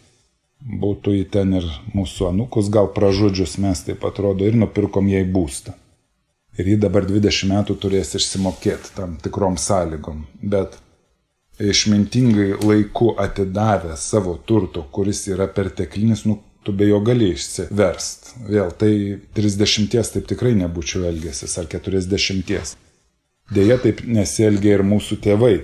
būtų 0.62 1.14
į 1.22 1.26
ten 1.34 1.54
ir 1.60 1.68
mūsų 1.96 2.32
anukus 2.32 2.70
gal 2.74 2.90
pražudžius 2.94 3.58
mes 3.62 3.84
taip 3.86 4.06
atrodo 4.06 4.46
ir 4.46 4.58
nupirkom 4.58 5.10
jai 5.10 5.24
būstą. 5.26 5.76
Ir 6.58 6.74
jį 6.74 6.80
dabar 6.88 7.06
20 7.06 7.52
metų 7.52 7.78
turės 7.78 8.16
išsimokėti 8.18 8.96
tam 8.98 9.18
tikrom 9.22 9.60
sąlygom. 9.62 10.26
Bet 10.42 10.80
išmintingai 11.62 12.56
laiku 12.64 13.12
atidavę 13.22 13.94
savo 13.98 14.38
turto, 14.38 14.82
kuris 14.92 15.28
yra 15.30 15.48
perteklinis, 15.48 16.26
nu, 16.26 16.40
tu 16.66 16.74
be 16.74 16.90
jo 16.90 16.98
gali 17.06 17.30
išsiverst. 17.36 18.34
Vėl 18.50 18.74
tai 18.74 18.92
30 19.38 19.94
taip 19.94 20.26
tikrai 20.30 20.56
nebūčiau 20.58 21.06
elgęsis 21.12 21.54
ar 21.62 21.70
40. 21.70 22.76
Deja, 23.54 23.78
taip 23.80 24.02
nesielgia 24.04 24.76
ir 24.76 24.84
mūsų 24.84 25.22
tėvai 25.24 25.56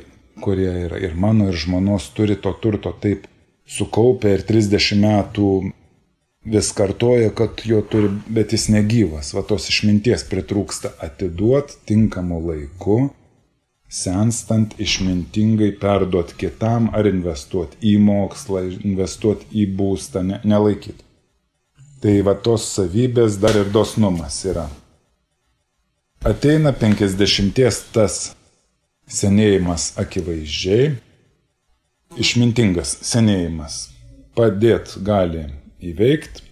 kurie 0.43 0.71
yra 0.85 1.00
ir 1.00 1.15
mano, 1.15 1.47
ir 1.51 1.57
žmonos 1.57 2.09
turi 2.17 2.35
to 2.35 2.51
turto 2.63 2.91
taip 3.05 3.29
sukaupę 3.69 4.33
ir 4.35 4.43
30 4.47 5.00
metų 5.00 5.50
vis 6.45 6.71
kartoja, 6.75 7.31
kad 7.31 7.63
jo 7.65 7.81
turi, 7.81 8.09
bet 8.27 8.53
jis 8.53 8.67
negyvas. 8.73 9.33
Va 9.35 9.43
tos 9.47 9.69
išminties 9.71 10.25
pritrūksta 10.27 10.93
atiduot 11.03 11.77
tinkamu 11.88 12.41
laiku, 12.43 13.00
senstant 13.88 14.75
išmintingai 14.81 15.71
perduot 15.79 16.33
kitam 16.39 16.89
ar 16.97 17.07
investuoti 17.07 17.79
į 17.93 17.97
mokslą, 18.03 18.65
investuoti 18.83 19.47
į 19.63 19.67
būstą, 19.77 20.23
ne, 20.27 20.41
nelaikyti. 20.43 21.03
Tai 22.03 22.15
va 22.27 22.33
tos 22.35 22.65
savybės 22.75 23.38
dar 23.39 23.55
ir 23.55 23.69
dosnumas 23.71 24.41
yra. 24.50 24.67
Ateina 26.23 26.73
50 26.75 27.83
tas 27.95 28.33
senėjimas 29.10 29.91
akivaizdžiai, 30.00 30.93
išmintingas 32.19 32.98
senėjimas 33.05 33.77
padėt 34.38 34.95
gali 35.05 35.45
įveikti 35.83 36.43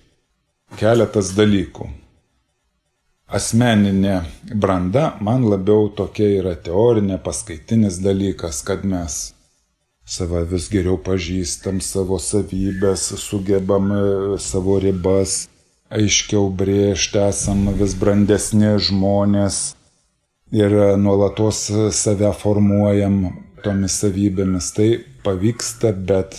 keletas 0.79 1.33
dalykų. 1.37 1.89
Asmeninė 3.31 4.15
branda 4.59 5.13
man 5.23 5.45
labiau 5.47 5.87
tokia 5.95 6.27
yra 6.41 6.55
teorinė, 6.59 7.15
paskaitinis 7.23 8.01
dalykas, 8.03 8.59
kad 8.67 8.83
mes 8.83 9.21
save 10.03 10.43
vis 10.51 10.67
geriau 10.71 10.97
pažįstam, 10.99 11.79
savo 11.79 12.19
savybės, 12.19 13.05
sugebam 13.23 13.93
savo 14.35 14.75
ribas 14.83 15.45
aiškiau 15.91 16.49
brėžti, 16.55 17.21
esam 17.23 17.69
vis 17.79 17.95
brandesni 17.99 18.73
žmonės, 18.79 19.77
ir 20.51 20.75
nuolatos 20.99 21.69
save 21.95 22.31
formuojam 22.37 23.23
tomis 23.63 23.99
savybėmis. 24.03 24.71
Tai 24.75 24.89
pavyksta, 25.25 25.93
bet 25.93 26.37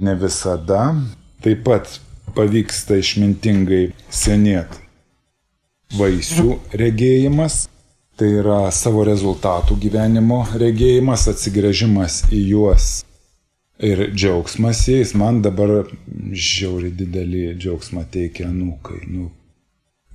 ne 0.00 0.14
visada. 0.18 0.94
Taip 1.44 1.64
pat 1.66 1.98
pavyksta 2.36 2.98
išmintingai 3.00 3.90
senėti. 4.12 4.86
Vaisių 5.98 6.54
regėjimas, 6.78 7.64
tai 8.14 8.28
yra 8.38 8.68
savo 8.70 9.02
rezultatų 9.08 9.74
gyvenimo 9.82 10.44
regėjimas, 10.60 11.26
atsigrėžimas 11.32 12.20
į 12.30 12.42
juos 12.52 12.90
ir 13.82 14.04
džiaugsmas 14.14 14.84
jais. 14.88 15.14
Man 15.18 15.40
dabar 15.42 15.88
žiauri 16.30 16.92
didelį 16.94 17.56
džiaugsmą 17.58 18.04
teikia 18.12 18.46
anūkai. 18.52 19.00
Nu, 19.10 19.30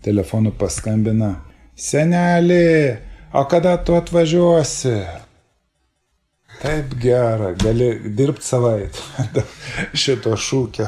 telefonu 0.06 0.54
paskambina, 0.56 1.34
Senelį, 1.76 2.96
o 3.36 3.42
kada 3.52 3.74
tu 3.84 3.98
atvažiuosi? 4.00 4.94
Taip 6.62 6.94
gera, 7.04 7.50
gali 7.52 7.90
dirbti 8.16 8.48
savaitę 8.48 9.44
šito 10.04 10.38
šūkio. 10.40 10.88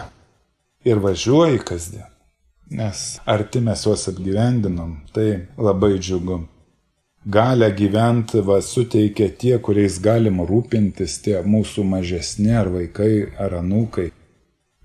Ir 0.87 1.03
važiuoji 1.03 1.59
kasdien. 1.67 2.07
Nes 2.71 3.03
arti 3.27 3.59
mes 3.59 3.83
juos 3.83 4.07
apgyvendinom, 4.07 4.95
tai 5.11 5.27
labai 5.59 5.97
džiugu. 5.99 6.39
Galę 7.27 7.73
gyventi 7.75 8.39
va 8.39 8.61
suteikia 8.63 9.27
tie, 9.27 9.57
kuriais 9.59 9.99
galim 9.99 10.39
rūpintis, 10.47 11.19
tie 11.19 11.41
mūsų 11.43 11.83
mažesni 11.83 12.55
ar 12.55 12.71
vaikai 12.71 13.33
ar 13.35 13.59
anūkai. 13.59 14.13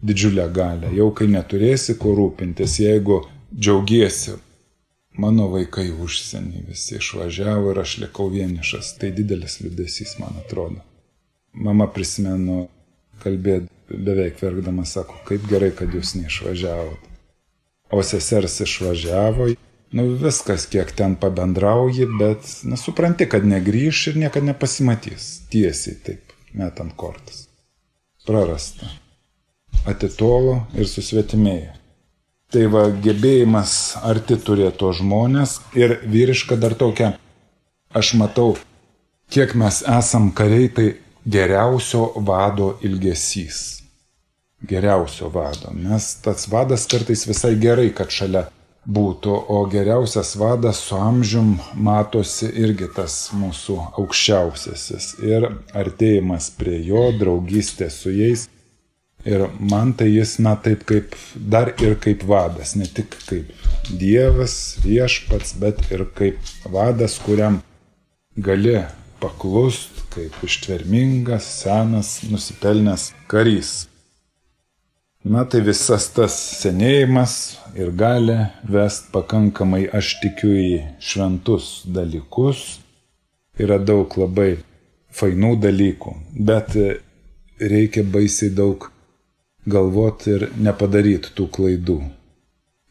Didžiulę 0.03 0.51
galę. 0.51 0.91
Jau 0.99 1.13
kai 1.15 1.31
neturėsi 1.31 1.95
ko 1.95 2.17
rūpintis, 2.19 2.81
jeigu 2.83 3.23
džiaugiesi 3.55 4.41
Mano 5.21 5.51
vaikai 5.53 5.91
užsienį 5.93 6.63
visi 6.71 6.97
išvažiavo 6.97 7.73
ir 7.73 7.81
aš 7.83 7.99
likau 8.07 8.31
vienišas. 8.33 8.95
Tai 9.01 9.11
didelis 9.13 9.59
liūdėsys, 9.61 10.17
man 10.23 10.39
atrodo. 10.41 10.81
Mama 11.53 11.85
prisimenu, 11.93 12.67
kalbėt 13.21 13.69
beveik 13.93 14.41
verkdama, 14.41 14.87
sako, 14.89 15.19
kaip 15.29 15.45
gerai, 15.51 15.69
kad 15.77 15.93
jūs 15.93 16.15
neišvažiavot. 16.17 17.11
O 17.93 18.01
sesers 18.01 18.57
išvažiavo, 18.65 19.51
nu 19.93 20.07
viskas, 20.23 20.65
kiek 20.73 20.95
ten 20.97 21.19
pabendrauji, 21.21 22.09
bet 22.19 22.49
nesupranti, 22.65 23.29
kad 23.29 23.45
negryž 23.45 24.07
ir 24.15 24.19
niekada 24.25 24.49
nepasimatys. 24.55 25.29
Tiesiai 25.53 26.01
taip, 26.07 26.33
metant 26.57 26.97
kortas. 26.97 27.45
Prarasta. 28.25 28.89
Atitolo 29.85 30.63
ir 30.79 30.89
susvetimėjo. 30.89 31.82
Tai 32.53 32.67
va, 32.69 32.83
gebėjimas 33.05 33.75
arti 34.05 34.37
turėto 34.37 34.91
žmonės 34.93 35.55
ir 35.79 35.95
vyriška 36.05 36.59
dar 36.61 36.75
tokia, 36.77 37.15
aš 37.97 38.13
matau, 38.21 38.59
kiek 39.33 39.55
mes 39.57 39.79
esam 39.89 40.29
kariai, 40.37 40.69
tai 40.69 40.89
geriausio 41.25 42.11
vado 42.29 42.75
ilgesys. 42.85 43.81
Geriausio 44.69 45.31
vado. 45.33 45.73
Nes 45.73 46.13
tas 46.21 46.45
vadas 46.53 46.85
kartais 46.87 47.25
visai 47.27 47.55
gerai, 47.57 47.89
kad 47.97 48.13
šalia 48.13 48.45
būtų, 48.85 49.33
o 49.49 49.65
geriausias 49.73 50.35
vadas 50.37 50.85
su 50.85 51.01
amžium 51.01 51.55
matosi 51.75 52.53
irgi 52.53 52.91
tas 52.95 53.31
mūsų 53.33 53.79
aukščiausiasis 53.97 55.15
ir 55.25 55.49
artėjimas 55.73 56.51
prie 56.59 56.83
jo, 56.85 57.09
draugystė 57.17 57.89
su 57.91 58.13
jais. 58.13 58.49
Ir 59.25 59.47
man 59.59 59.93
tai 59.95 60.09
jis, 60.11 60.39
na, 60.43 60.57
taip 60.59 60.83
kaip 60.89 61.15
dar 61.37 61.71
ir 61.79 61.95
kaip 62.03 62.25
vadas, 62.27 62.75
ne 62.75 62.89
tik 62.91 63.15
kaip 63.29 63.53
Dievas, 63.99 64.79
viešpats, 64.83 65.55
bet 65.63 65.79
ir 65.95 66.05
kaip 66.19 66.39
vadas, 66.67 67.21
kuriam 67.23 67.61
gali 68.35 68.81
paklust, 69.23 70.03
kaip 70.15 70.35
ištvermingas, 70.43 71.47
senas, 71.63 72.17
nusipelnęs 72.27 73.13
karys. 73.31 73.73
Na 75.23 75.45
tai 75.47 75.61
visas 75.63 76.09
tas 76.11 76.35
senėjimas 76.59 77.35
ir 77.79 77.93
gali 77.95 78.41
vest 78.67 79.13
pakankamai, 79.15 79.85
aš 79.87 80.17
tikiu, 80.23 80.51
į 80.51 80.73
šventus 80.99 81.85
dalykus. 81.87 82.81
Yra 83.55 83.79
daug 83.79 84.11
labai 84.19 84.57
fainų 85.15 85.53
dalykų, 85.63 86.17
bet 86.49 86.75
reikia 87.61 88.03
baisiai 88.03 88.51
daug 88.51 88.92
galvoti 89.67 90.37
ir 90.37 90.49
nepadaryti 90.59 91.35
tų 91.37 91.49
klaidų. 91.57 92.01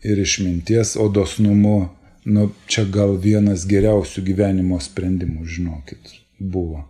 Ir 0.01 0.21
išminties, 0.21 0.95
o 0.97 1.09
dosnumu, 1.13 1.91
nu 2.25 2.47
čia 2.71 2.87
gal 2.89 3.17
vienas 3.21 3.67
geriausių 3.69 4.23
gyvenimo 4.31 4.79
sprendimų, 4.81 5.45
žinokit, 5.45 6.15
buvo 6.39 6.87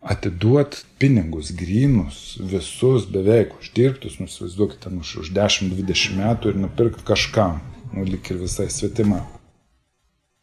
atiduot 0.00 0.84
pinigus 0.98 1.52
grynus, 1.52 2.38
visus 2.40 3.06
beveik 3.12 3.52
uždirbtus, 3.60 4.18
nusivaizduokite, 4.20 4.88
ten 4.88 5.00
už, 5.00 5.16
už 5.24 5.32
10-20 5.36 6.16
metų 6.20 6.52
ir 6.52 6.60
nupirkti 6.64 7.04
kažkam, 7.06 7.60
nu 7.92 8.04
lik 8.08 8.30
ir 8.32 8.40
visai 8.40 8.70
svetima. 8.72 9.26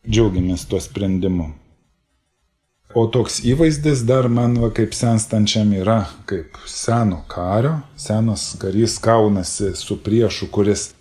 Džiaugiamės 0.08 0.68
tuo 0.70 0.80
sprendimu. 0.80 1.50
O 2.96 3.04
toks 3.12 3.42
įvaizdis 3.44 4.06
dar 4.08 4.30
man 4.32 4.54
va 4.62 4.70
kaip 4.72 4.94
senstančiam 4.96 5.74
yra 5.76 5.98
kaip 6.30 6.56
seno 6.72 7.20
kario, 7.28 7.82
senas 8.00 8.54
karys 8.62 8.96
kaunasi 9.04 9.74
su 9.76 9.98
priešu, 10.04 10.48
kuris 10.48 10.94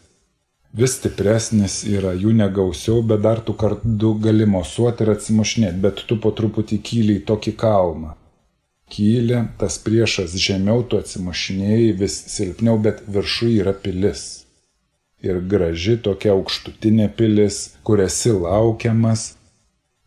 vis 0.76 0.96
stipresnis 0.98 1.84
yra, 1.86 2.12
jų 2.18 2.34
negausiau, 2.36 3.04
bet 3.06 3.22
dar 3.22 3.40
tu 3.40 3.54
kartu 3.54 4.12
gali 4.20 4.48
mosuoti 4.50 5.06
ir 5.06 5.14
atsimušnėti, 5.14 5.80
bet 5.86 6.02
tu 6.08 6.18
po 6.20 6.34
truputį 6.34 6.80
kyli 6.90 7.20
į 7.20 7.24
tokį 7.30 7.54
kalną. 7.62 8.16
Kyli, 8.90 9.38
tas 9.58 9.78
priešas 9.82 10.34
žemiau, 10.38 10.82
tu 10.82 10.98
atsimušinėjai 10.98 11.94
vis 12.02 12.18
silpniau, 12.34 12.76
bet 12.82 13.02
viršų 13.06 13.48
yra 13.62 13.72
pilis. 13.86 14.26
Ir 15.22 15.40
graži 15.50 15.96
tokia 16.02 16.34
aukštutinė 16.34 17.08
pilis, 17.18 17.78
kur 17.86 18.02
esi 18.04 18.34
laukiamas, 18.34 19.32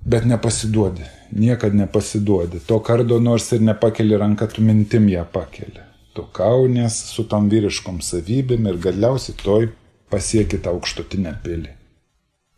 bet 0.10 0.25
nepasiduodi, 0.25 1.06
niekad 1.32 1.75
nepasiduodi. 1.75 2.60
To 2.66 2.80
kardo 2.80 3.20
nors 3.20 3.51
ir 3.54 3.62
nepakeli 3.62 4.18
ranką, 4.18 4.48
tu 4.48 4.66
mintim 4.66 5.10
ją 5.10 5.25
pakeli. 5.34 5.86
Tu 6.18 6.25
kaunės 6.34 6.96
su 7.13 7.28
tam 7.30 7.50
vyriškom 7.51 8.01
savybėm 8.01 8.72
ir 8.72 8.80
galiausiai 8.82 9.38
toj 9.44 9.70
pasieki 10.10 10.58
tą 10.63 10.74
aukštutinę 10.74 11.36
pilį. 11.44 11.75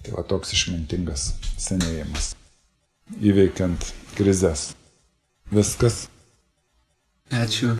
Tai 0.01 0.13
va 0.15 0.23
toks 0.25 0.55
išmintingas 0.55 1.33
senėjimas. 1.59 2.31
Įveikiant 3.19 3.91
krizės. 4.15 4.71
Viskas. 5.51 6.05
Ačiū. 7.35 7.75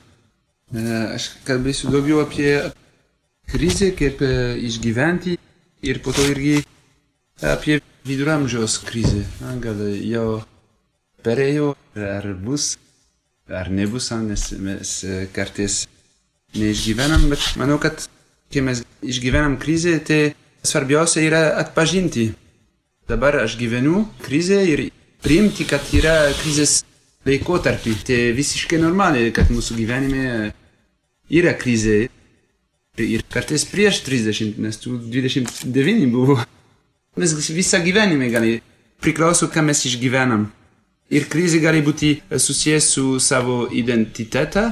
E, 0.76 0.84
aš 1.16 1.30
kalbėsiu 1.48 1.94
daugiau 1.96 2.20
apie 2.26 2.52
krizę, 3.52 3.94
kaip 3.96 4.20
e, 4.28 4.34
išgyventi 4.68 5.38
ir 5.88 6.02
po 6.04 6.12
to 6.16 6.28
irgi 6.34 6.60
apie 7.42 7.80
viduramžiaus 8.08 8.80
krizę. 8.86 9.24
Gal 9.62 9.82
jau 10.06 10.42
perėjo, 11.26 11.74
ar 11.96 12.28
bus, 12.42 12.76
ar 13.50 13.70
nebus, 13.70 14.10
nes 14.26 14.48
mes 14.58 14.94
kartais 15.36 15.86
neišgyvenam, 16.58 17.30
bet 17.32 17.44
manau, 17.60 17.78
kad 17.82 18.08
kai 18.52 18.64
mes 18.66 18.84
išgyvenam 19.02 19.58
krizę, 19.62 20.00
tai 20.04 20.34
svarbiausia 20.64 21.24
yra 21.26 21.44
atpažinti. 21.62 22.32
Dabar 23.10 23.42
aš 23.44 23.58
gyvenu 23.60 24.06
krizę 24.24 24.62
ir 24.68 24.88
priimti, 25.24 25.66
kad 25.68 25.84
yra 25.96 26.32
krizės 26.42 26.82
laikotarpį. 27.28 27.96
Tai 28.08 28.20
visiškai 28.38 28.80
normaliai, 28.82 29.34
kad 29.36 29.52
mūsų 29.54 29.78
gyvenime 29.80 30.52
yra 31.32 31.54
krizė. 31.58 32.08
Ir 33.02 33.24
kartais 33.32 33.64
prieš 33.66 34.02
30, 34.06 34.60
nes 34.62 34.78
tų 34.82 34.98
29 35.12 36.10
buvo. 36.12 36.38
Mes 37.18 37.34
visą 37.52 37.82
gyvenimą 37.84 38.30
gali 38.32 38.60
priklauso, 39.04 39.50
ką 39.52 39.64
mes 39.68 39.84
išgyvenam. 39.90 40.50
Ir 41.12 41.28
krizė 41.28 41.60
gali 41.60 41.82
būti 41.84 42.14
susijęs 42.32 42.92
su 42.96 43.06
savo 43.20 43.66
identitetą, 43.68 44.70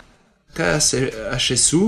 kas 0.55 0.93
aš 1.33 1.51
esu, 1.57 1.81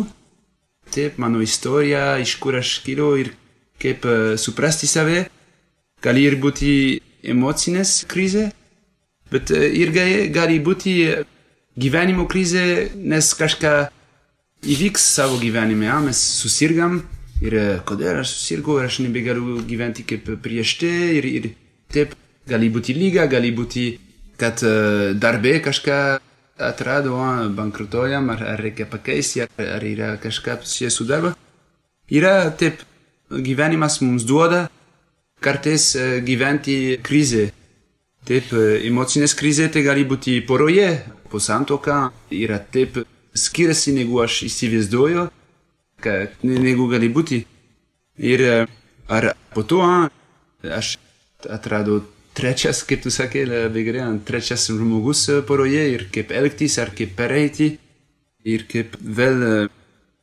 taip, 0.91 1.15
mano 1.17 1.39
istorija, 1.39 2.17
iš 2.19 2.35
kur 2.43 2.59
aš 2.59 2.79
kilo 2.83 3.13
ir 3.15 3.31
kaip 3.79 4.03
uh, 4.05 4.33
suprasti 4.35 4.91
save. 4.91 5.29
Gali 6.03 6.25
ir 6.27 6.35
būti 6.41 6.73
emocinės 7.31 8.01
krizė, 8.11 8.49
Bet 9.31 9.51
irgi 9.55 10.27
gali 10.35 10.59
būti 10.59 10.93
gyvenimo 11.79 12.27
krizė, 12.27 12.91
nes 12.95 13.31
kažką 13.39 13.73
įvyks 14.67 15.05
savo 15.15 15.37
gyvenime, 15.39 15.87
ja? 15.87 15.99
mes 16.03 16.19
susirgam 16.41 16.99
ir 17.41 17.57
kodėl 17.87 18.21
aš 18.21 18.35
susirgau 18.35 18.79
ir 18.79 18.89
aš 18.89 18.99
nebegaliu 19.05 19.61
gyventi 19.67 20.05
kaip 20.07 20.29
prieš 20.43 20.75
tai 20.81 20.95
ir, 21.19 21.27
ir 21.27 21.47
taip 21.91 22.15
gali 22.49 22.69
būti 22.73 22.95
lyga, 22.97 23.27
gali 23.31 23.51
būti, 23.55 23.85
kad 24.41 24.61
darbė 25.21 25.59
kažką 25.65 25.97
atrado, 26.61 27.15
bankrutojam, 27.57 28.29
ar, 28.33 28.43
ar 28.53 28.61
reikia 28.61 28.85
pakeisti, 28.89 29.41
ar, 29.45 29.49
ar 29.77 29.85
yra 29.85 30.11
kažką 30.21 30.59
susijęs 30.61 30.99
su 30.99 31.07
darbu. 31.09 31.33
Yra 32.11 32.51
taip, 32.57 32.83
gyvenimas 33.31 34.01
mums 34.03 34.27
duoda 34.27 34.67
kartais 35.41 35.95
gyventi 36.25 36.99
krizė 37.01 37.49
Taip, 38.21 38.51
emocinės 38.85 39.33
krizė 39.33 39.65
tai 39.73 39.81
gali 39.81 40.03
būti 40.05 40.35
poroje, 40.45 40.91
po 41.31 41.39
santoka 41.41 42.11
yra 42.29 42.59
taip 42.61 42.99
skiriasi 43.33 43.95
negu 43.95 44.19
aš 44.21 44.43
įsivaizduoju, 44.45 45.23
negu 46.43 46.87
gali 46.91 47.09
būti. 47.09 47.41
Ir 48.21 48.43
ar 49.09 49.31
po 49.53 49.63
to 49.63 49.81
aš 50.63 50.97
atradau 51.49 52.01
trečias, 52.37 52.83
kaip 52.87 53.03
tu 53.03 53.11
sakė, 53.11 53.45
vegare, 53.73 54.05
trečias 54.25 54.67
žmogus 54.69 55.27
poroje 55.47 55.83
ir 55.95 56.07
kaip 56.13 56.31
elgtis 56.31 56.77
ar 56.79 56.93
kaip 56.95 57.15
pereiti 57.17 57.73
ir 58.47 58.65
kaip 58.69 58.95
vėl 59.01 59.69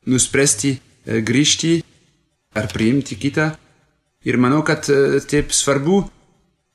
nuspręsti 0.08 0.78
grįžti 1.24 1.78
ar 2.56 2.68
priimti 2.72 3.18
kitą. 3.20 3.52
Ir 4.26 4.36
manau, 4.40 4.62
kad 4.66 4.88
taip 5.30 5.52
svarbu 5.54 6.02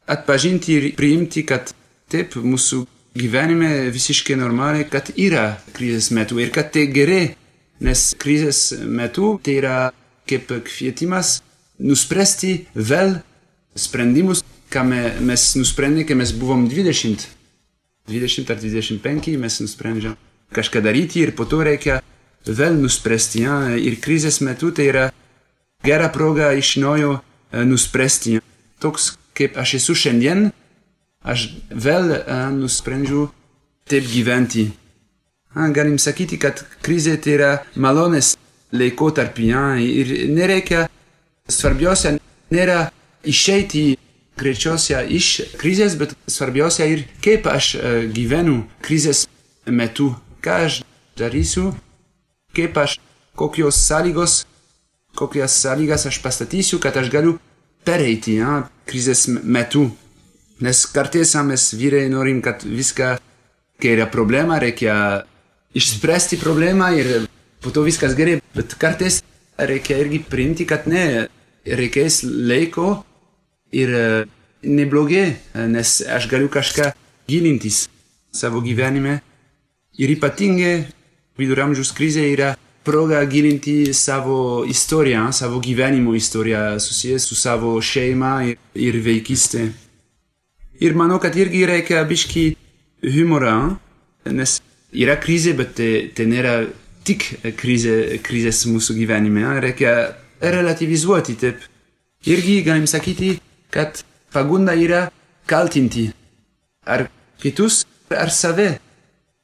atpažinti 0.07 0.77
ir 0.77 0.89
priimti, 0.97 1.43
kad 1.47 1.73
taip 2.11 2.37
mūsų 2.39 2.83
gyvenime 3.17 3.89
visiškai 3.93 4.37
normaliai, 4.39 4.87
kad 4.89 5.11
yra 5.19 5.57
krizės 5.75 6.11
metu 6.15 6.39
ir 6.41 6.53
kad 6.53 6.71
tai 6.73 6.87
gerai, 6.93 7.33
nes 7.83 8.03
krizės 8.19 8.71
metu 8.87 9.35
tai 9.43 9.57
yra 9.59 9.77
kaip 10.29 10.51
kvietimas 10.67 11.41
nuspręsti 11.83 12.53
vėl 12.75 13.17
sprendimus, 13.75 14.43
ką 14.73 14.85
mes 14.87 15.47
nusprendėme, 15.59 16.07
kai 16.07 16.17
mes 16.17 16.33
buvom 16.37 16.67
20, 16.71 17.27
20 18.09 18.53
ar 18.53 18.61
25, 18.61 19.33
mes 19.39 19.59
nusprendžiam 19.63 20.15
kažką 20.53 20.83
daryti 20.85 21.23
ir 21.23 21.33
po 21.35 21.45
to 21.49 21.63
reikia 21.65 21.99
vėl 22.45 22.77
nuspręsti. 22.79 23.43
Ja? 23.45 23.57
Ir 23.77 23.99
krizės 24.01 24.41
metu 24.45 24.71
tai 24.71 24.89
yra 24.91 25.05
gera 25.85 26.09
proga 26.13 26.53
iš 26.57 26.77
naujo 26.81 27.17
nuspręsti. 27.51 28.39
Toks 28.81 29.13
kaip 29.37 29.57
aš 29.57 29.77
esu 29.79 29.95
šiandien, 29.97 30.51
aš 31.23 31.47
vėl 31.69 32.13
uh, 32.13 32.49
nusprendžiu 32.53 33.27
taip 33.89 34.07
gyventi. 34.11 34.69
Galim 35.53 35.99
sakyti, 36.01 36.39
kad 36.41 36.63
krizė 36.81 37.17
tai 37.21 37.35
yra 37.37 37.51
malonės 37.77 38.33
laikotarpį 38.73 39.49
uh, 39.53 39.81
ir 39.81 40.13
nereikia, 40.33 40.87
svarbiausia 41.45 42.15
nėra 42.53 42.87
išeiti 43.23 43.99
greičiausia 44.39 45.03
iš 45.05 45.57
krizės, 45.61 45.93
bet 45.99 46.15
svarbiausia 46.25 46.87
ir 46.89 47.05
kaip 47.21 47.45
aš 47.49 47.75
uh, 47.77 47.83
gyvenu 48.09 48.63
krizės 48.81 49.27
metu, 49.69 50.15
ką 50.41 50.63
aš 50.67 50.81
darysiu, 51.17 51.71
kaip 52.57 52.77
aš, 52.81 52.97
kokios 53.37 53.77
sąlygos, 53.85 54.43
kokias 55.15 55.59
sąlygas 55.61 56.07
aš 56.09 56.17
pastatysiu, 56.23 56.79
kad 56.81 56.97
aš 56.97 57.11
galiu 57.13 57.37
pereiti 57.85 58.39
ja, 58.39 58.63
krizės 58.89 59.27
metu. 59.27 59.91
Nes 60.63 60.85
kartais 60.89 61.33
mes 61.45 61.67
vyrai 61.75 62.07
norim, 62.09 62.41
kad 62.41 62.63
viską, 62.63 63.17
kai 63.81 63.93
yra 63.97 64.07
problema, 64.07 64.59
reikia 64.61 65.25
išspręsti 65.73 66.37
problemą 66.37 66.91
ir 66.97 67.27
po 67.61 67.71
to 67.71 67.83
viskas 67.83 68.15
gerai. 68.15 68.39
Bet 68.55 68.75
kartais 68.79 69.21
reikia 69.57 69.97
irgi 70.01 70.21
priimti, 70.29 70.67
kad 70.69 70.87
ne, 70.87 71.27
reikės 71.65 72.23
laiko 72.23 73.03
ir 73.73 73.93
e, 73.93 74.07
neblogai, 74.63 75.27
nes 75.69 76.01
aš 76.01 76.27
galiu 76.31 76.49
kažką 76.51 76.91
gilintis 77.29 77.87
savo 78.33 78.61
gyvenime. 78.61 79.21
Ir 79.97 80.09
ypatingai 80.15 80.87
viduramžiaus 81.37 81.93
krizė 81.93 82.25
yra 82.33 82.53
proga 82.83 83.21
gilinti 83.29 83.93
savo 83.93 84.65
istoriją, 84.67 85.31
savo 85.31 85.61
gyvenimo 85.63 86.15
istoriją 86.15 86.79
susijęs 86.79 87.27
su 87.29 87.35
savo 87.35 87.75
šeima 87.81 88.33
ir, 88.49 88.57
ir 88.75 88.99
vaikystė. 89.05 89.69
Ir 90.83 90.97
manau, 90.99 91.19
kad 91.21 91.35
irgi 91.37 91.63
reikia 91.69 92.01
biški 92.03 92.55
humorą, 93.13 93.77
nes 94.25 94.59
yra 94.93 95.17
krizė, 95.21 95.55
bet 95.57 95.75
tai, 95.77 95.91
tai 96.15 96.27
nėra 96.29 96.55
tik 97.07 97.25
krizė, 97.59 98.19
krizės 98.23 98.63
mūsų 98.69 98.95
gyvenime. 99.01 99.45
Reikia 99.63 99.93
relativizuoti 100.43 101.37
taip. 101.39 101.63
Irgi 102.23 102.61
galim 102.63 102.87
sakyti, 102.87 103.35
kad 103.73 103.99
pagunda 104.31 104.75
yra 104.79 105.09
kaltinti 105.49 106.07
ar 106.87 107.09
kitus, 107.41 107.83
ar 108.09 108.31
save. 108.31 108.79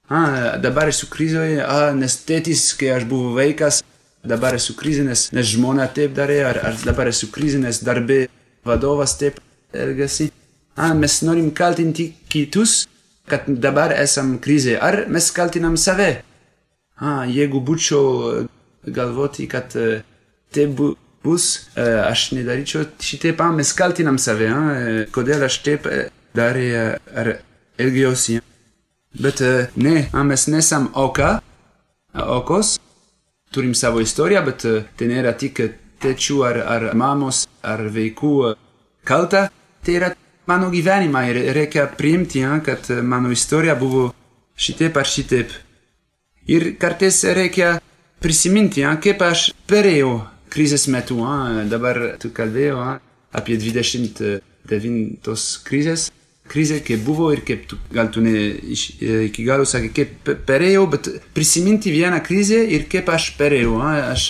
Ah, 0.09 0.57
dabar 0.57 0.89
esu 0.89 1.05
krizoje, 1.11 1.59
ah, 1.61 1.91
nes 1.93 2.15
tėtis, 2.25 2.71
kai 2.79 2.95
aš 2.95 3.03
buvau 3.05 3.35
vaikas, 3.35 3.83
dabar 4.25 4.55
esu 4.57 4.73
krizė, 4.79 5.03
nes, 5.05 5.27
nes 5.35 5.51
žmona 5.51 5.85
taip 5.93 6.15
darė, 6.17 6.39
ar, 6.49 6.57
ar 6.71 6.79
dabar 6.81 7.11
esu 7.11 7.29
krizė, 7.29 7.59
nes 7.61 7.83
darbė 7.85 8.23
vadovas 8.65 9.13
taip 9.19 9.37
elgesi. 9.75 10.31
Ah, 10.79 10.95
mes 10.97 11.19
norim 11.27 11.51
kaltinti 11.53 12.07
kitus, 12.31 12.87
kad 13.29 13.47
dabar 13.47 13.93
esam 13.95 14.37
krizė, 14.43 14.77
ar 14.81 15.05
mes 15.11 15.29
kaltinam 15.35 15.77
save. 15.77 16.09
Ah, 16.99 17.23
jeigu 17.29 17.61
būčiau 17.63 18.47
galvoti, 18.85 19.47
kad 19.47 19.71
taip 20.55 20.73
bu, 20.75 20.89
bus, 21.23 21.45
uh, 21.75 22.09
aš 22.09 22.31
nedaryčiau 22.35 22.87
šitaip, 23.03 23.41
mes 23.55 23.71
kaltinam 23.75 24.19
save, 24.19 24.49
ah, 24.51 24.73
kodėl 25.15 25.45
aš 25.47 25.61
taip 25.63 25.87
darė 26.35 26.97
ar 27.15 27.33
elgiausi. 27.79 28.39
Bet 29.19 29.41
ne, 29.75 29.95
mes 30.13 30.47
nesam 30.51 30.91
oka, 30.93 31.39
okos, 32.13 32.77
turim 33.51 33.73
savo 33.73 34.03
istoriją, 34.03 34.43
bet 34.45 34.65
tai 34.97 35.07
nėra 35.09 35.33
tik 35.33 35.61
tėčių 36.03 36.43
ar, 36.47 36.59
ar 36.75 36.87
mamos 36.97 37.45
ar 37.65 37.87
vaikų 37.93 38.33
kalta, 39.07 39.47
tai 39.85 39.95
yra 39.97 40.11
mano 40.49 40.69
gyvenimą 40.73 41.23
ir 41.29 41.41
reikia 41.57 41.85
priimti, 41.99 42.43
ja, 42.43 42.57
kad 42.65 42.89
mano 43.03 43.31
istorija 43.31 43.75
buvo 43.79 44.09
šitaip 44.59 44.97
ar 44.97 45.07
šitaip. 45.07 45.53
Ir 46.49 46.73
kartais 46.81 47.21
reikia 47.37 47.77
prisiminti, 48.23 48.81
ja, 48.83 48.95
kaip 49.01 49.21
aš 49.21 49.49
perėjau 49.69 50.13
krizės 50.49 50.87
metu, 50.89 51.21
ja, 51.21 51.65
dabar 51.69 52.01
tu 52.21 52.33
kalbėjai 52.35 52.73
ja, 52.73 52.95
apie 53.37 53.59
29 53.61 54.41
krizės 55.69 56.09
krizė, 56.49 56.79
kaip 56.85 57.03
buvo 57.05 57.29
ir 57.33 57.43
kaip 57.45 57.67
tu, 57.69 57.77
gal 57.93 58.09
tu 58.13 58.23
ne 58.25 58.33
iš, 58.73 58.85
iki 59.29 59.45
galo 59.47 59.67
sakai, 59.69 59.91
kaip 59.93 60.31
perėjau, 60.47 60.87
bet 60.91 61.09
prisiminti 61.35 61.93
vieną 61.93 62.21
krizę 62.25 62.63
ir 62.75 62.87
kaip 62.91 63.09
aš 63.13 63.31
perėjau, 63.39 63.75
aš 63.85 64.29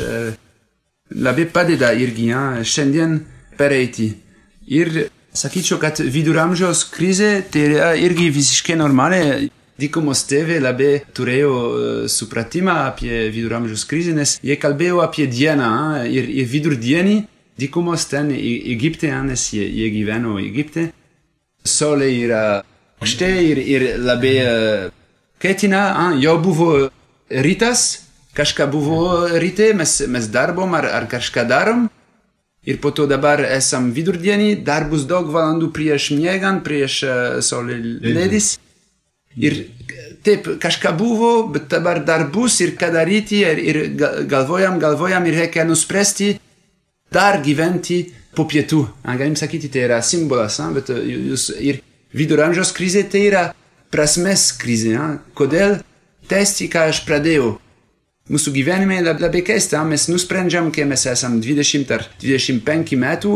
labai 1.16 1.48
padeda 1.54 1.94
irgi, 1.98 2.30
šiandien 2.74 3.20
pereiti. 3.60 4.12
Ir 4.70 5.08
sakyčiau, 5.40 5.80
kad 5.82 6.02
viduramžiaus 6.04 6.84
krizė 6.94 7.40
tai 7.52 7.66
yra 7.70 7.90
irgi 7.98 8.30
visiškai 8.36 8.78
normali. 8.80 9.50
Dykumos 9.80 10.26
tėvė 10.28 10.58
labai 10.60 10.92
turėjo 11.16 11.52
supratimą 12.12 12.74
apie 12.90 13.30
viduramžiaus 13.32 13.86
krizę, 13.88 14.12
nes 14.18 14.34
jie 14.44 14.58
kalbėjo 14.60 15.00
apie 15.06 15.30
dieną 15.32 15.70
ir, 16.12 16.28
ir 16.28 16.50
vidurdienį 16.52 17.20
dykumos 17.60 18.08
ten 18.12 18.32
Egipte, 18.36 19.12
nes 19.24 19.46
jie, 19.54 19.64
jie 19.64 19.88
gyveno 19.96 20.36
Egipte 20.40 20.90
saulė 21.68 22.10
yra 22.24 22.44
aukšte 23.00 23.30
ir, 23.44 23.60
ir 23.60 23.86
labai 24.00 24.36
uh, 24.44 24.90
ketina, 25.42 25.84
jau 26.22 26.38
buvo 26.42 26.72
rytas, 27.30 28.06
kažką 28.38 28.70
buvo 28.72 29.02
ryte, 29.42 29.74
mes, 29.78 30.00
mes 30.08 30.30
darbom 30.32 30.76
ar, 30.80 30.88
ar 30.88 31.08
kažką 31.12 31.48
darom. 31.50 31.88
Ir 32.68 32.80
po 32.84 32.92
to 32.92 33.06
dabar 33.08 33.40
esam 33.46 33.92
vidurdienį, 33.96 34.64
dar 34.68 34.90
bus 34.92 35.06
daug 35.08 35.30
valandų 35.32 35.72
prieš 35.76 36.10
miegant, 36.18 36.64
prieš 36.66 37.04
uh, 37.08 37.14
saulė 37.46 37.80
ledis. 38.04 38.58
Ir 39.40 39.56
taip, 40.26 40.48
kažką 40.60 40.92
buvo, 41.00 41.32
bet 41.54 41.70
dabar 41.72 42.02
dar 42.06 42.28
bus 42.34 42.60
ir 42.60 42.76
ką 42.80 42.92
daryti, 42.94 43.44
ir, 43.48 43.62
ir 43.64 43.80
galvojam, 44.28 44.80
galvojam 44.82 45.28
ir 45.30 45.38
reikia 45.40 45.64
nuspręsti, 45.70 46.34
dar 47.14 47.40
gyventi 47.46 48.02
po 48.36 48.46
pietų. 48.50 48.84
Galim 49.08 49.38
sakyti, 49.40 49.72
tai 49.72 49.86
yra 49.88 50.02
simbolas, 50.06 50.60
bet 50.76 50.92
jūs 50.92 51.50
ir 51.56 51.82
viduramžiaus 52.16 52.74
krizė 52.76 53.06
tai 53.10 53.26
yra 53.30 53.46
prasmės 53.94 54.50
krizė. 54.60 54.98
Kodėl 55.38 55.80
tęsti, 56.30 56.70
ką 56.72 56.90
aš 56.92 57.04
pradėjau? 57.08 57.56
Mūsų 58.30 58.54
gyvenime 58.54 59.00
labai 59.08 59.42
keista, 59.42 59.82
mes 59.90 60.06
nusprendžiam, 60.12 60.70
kai 60.74 60.86
mes 60.86 61.06
esam 61.10 61.40
20 61.42 61.94
ar 61.96 62.06
25 62.22 62.94
metų 63.02 63.34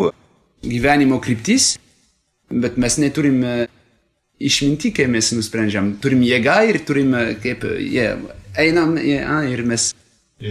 gyvenimo 0.61 1.17
kryptis, 1.23 1.73
bet 2.53 2.77
mes 2.77 2.99
neturim 3.01 3.41
išminti, 4.37 4.93
kai 4.93 5.07
mes 5.09 5.31
nusprendžiam. 5.33 5.95
Turim 6.03 6.21
jėgą 6.21 6.59
ir 6.69 6.81
turim, 6.85 7.15
kaip, 7.41 7.65
yeah, 7.81 8.21
einam 8.59 8.93
yeah, 9.01 9.41
ir 9.49 9.65
mes 9.65 9.89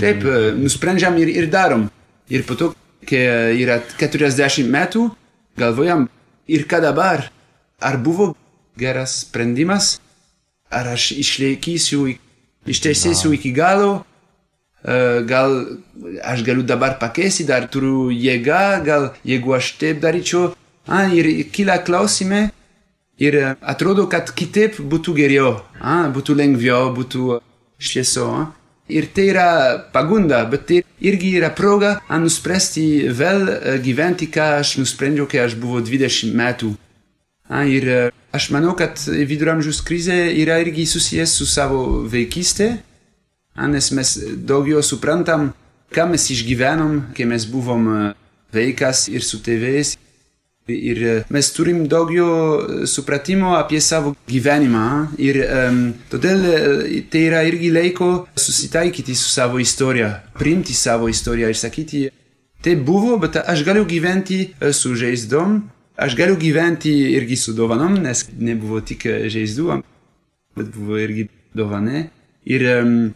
taip 0.01 0.27
nusprendžiam 0.59 1.17
ir, 1.23 1.31
ir 1.31 1.51
darom. 1.53 1.87
Ir 2.33 2.43
po 2.49 2.59
to 2.59 2.73
kai 3.07 3.23
yra 3.63 3.81
40 3.99 4.71
metų, 4.71 5.09
galvojam, 5.59 6.09
ir 6.51 6.67
ką 6.67 6.83
dabar? 6.83 7.29
Ar 7.83 7.99
buvo 7.99 8.33
geras 8.79 9.23
sprendimas? 9.25 9.97
Ar 10.73 10.95
aš 10.95 11.13
išlaikysiu, 11.19 12.07
išteisėsiu 12.67 13.35
iki 13.37 13.53
galo? 13.55 14.01
Gal 14.83 15.53
aš 16.27 16.42
galiu 16.42 16.62
dabar 16.66 16.97
pakeisti, 16.99 17.47
dar 17.47 17.68
turiu 17.71 18.11
jėgą, 18.11 18.83
gal 18.83 19.12
jeigu 19.23 19.55
aš 19.55 19.77
taip 19.79 20.01
daryčiau. 20.03 20.51
A, 20.90 21.07
ir 21.07 21.29
kyla 21.55 21.79
klausimai 21.87 22.49
ir 23.23 23.37
atrodo, 23.61 24.09
kad 24.11 24.33
kitaip 24.35 24.81
būtų 24.81 25.14
geriau, 25.14 25.61
a, 25.79 26.09
būtų 26.11 26.35
lengviau, 26.35 26.90
būtų 26.97 27.38
šviesiau. 27.79 28.49
Ir 28.90 29.07
tai 29.14 29.29
yra 29.31 29.49
pagunda, 29.95 30.42
bet 30.51 30.66
tai 30.66 30.81
irgi 31.01 31.37
yra 31.38 31.53
proga 31.55 31.95
nuspręsti 32.11 33.12
vėl 33.14 33.47
gyventi, 33.85 34.27
ką 34.27 34.59
aš 34.59 34.77
nusprendžiau, 34.83 35.29
kai 35.31 35.45
aš 35.47 35.55
buvau 35.62 35.81
20 35.81 36.35
metų. 36.35 36.75
A, 37.47 37.62
ir 37.62 38.11
aš 38.35 38.51
manau, 38.51 38.75
kad 38.75 38.99
viduramžius 39.07 39.79
krizė 39.87 40.25
yra 40.42 40.59
irgi 40.64 40.88
susijęs 40.90 41.38
su 41.38 41.47
savo 41.47 42.03
vaikystė, 42.11 42.81
nes 43.57 43.91
mes 43.93 44.15
daugiau 44.49 44.83
suprantam, 44.83 45.51
ką 45.93 46.09
mes 46.11 46.31
išgyvenom, 46.33 47.12
kai 47.17 47.27
mes 47.29 47.45
buvom 47.47 48.15
vaikas 48.53 49.09
ir 49.12 49.25
su 49.25 49.43
tėvais 49.45 49.97
Ir 50.69 51.03
e, 51.03 51.25
mes 51.31 51.51
turim 51.51 51.88
daugiau 51.91 52.83
e, 52.83 52.87
supratimo 52.87 53.57
apie 53.59 53.81
savo 53.81 54.15
gyvenimą 54.31 55.09
ir 55.19 55.41
um, 55.43 55.81
todėl 56.07 56.45
e, 56.47 57.01
tai 57.11 57.25
yra 57.27 57.41
irgi 57.49 57.73
laiko 57.75 58.29
susitaikyti 58.38 59.17
su 59.19 59.27
savo 59.27 59.59
istorija, 59.59 60.23
priimti 60.38 60.75
savo 60.75 61.09
istoriją 61.11 61.51
ir 61.51 61.59
sakyti, 61.59 62.05
tai 62.62 62.77
buvo, 62.79 63.19
bet 63.19 63.41
aš 63.43 63.65
galiu 63.67 63.83
gyventi 63.91 64.53
su 64.71 64.95
žaizdom, 64.95 65.59
aš 65.99 66.15
galiu 66.15 66.38
gyventi 66.38 66.95
irgi 67.19 67.37
su 67.37 67.57
dovanom, 67.59 67.99
nes 68.07 68.29
nebuvo 68.38 68.79
tik 68.87 69.09
žaizdų, 69.35 69.83
bet 70.55 70.71
buvo 70.77 71.03
irgi 71.03 71.27
dovanai. 71.59 72.07
Ir 72.43 72.65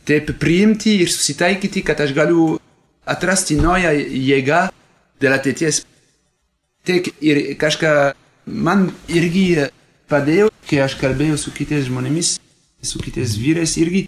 taip 0.07 0.31
priimti 0.39 1.01
ir 1.03 1.11
susitaikyti, 1.11 1.83
kad 1.83 2.01
aš 2.01 2.15
galiu 2.15 2.57
atrasti 3.07 3.57
naują 3.59 3.91
jėgą 3.97 4.67
dėl 5.23 5.35
ateities 5.35 5.83
Tik 6.87 7.09
ir 7.19 7.57
kažką 7.59 7.93
man 8.47 8.93
irgi 9.11 9.67
padėjo, 10.07 10.53
kai 10.71 10.85
aš 10.85 10.95
kalbėjau 11.01 11.39
su 11.43 11.51
kitais 11.51 11.89
žmonėmis, 11.89 12.37
su 12.79 13.01
kitais 13.03 13.35
vyrais 13.43 13.75
irgi 13.83 14.05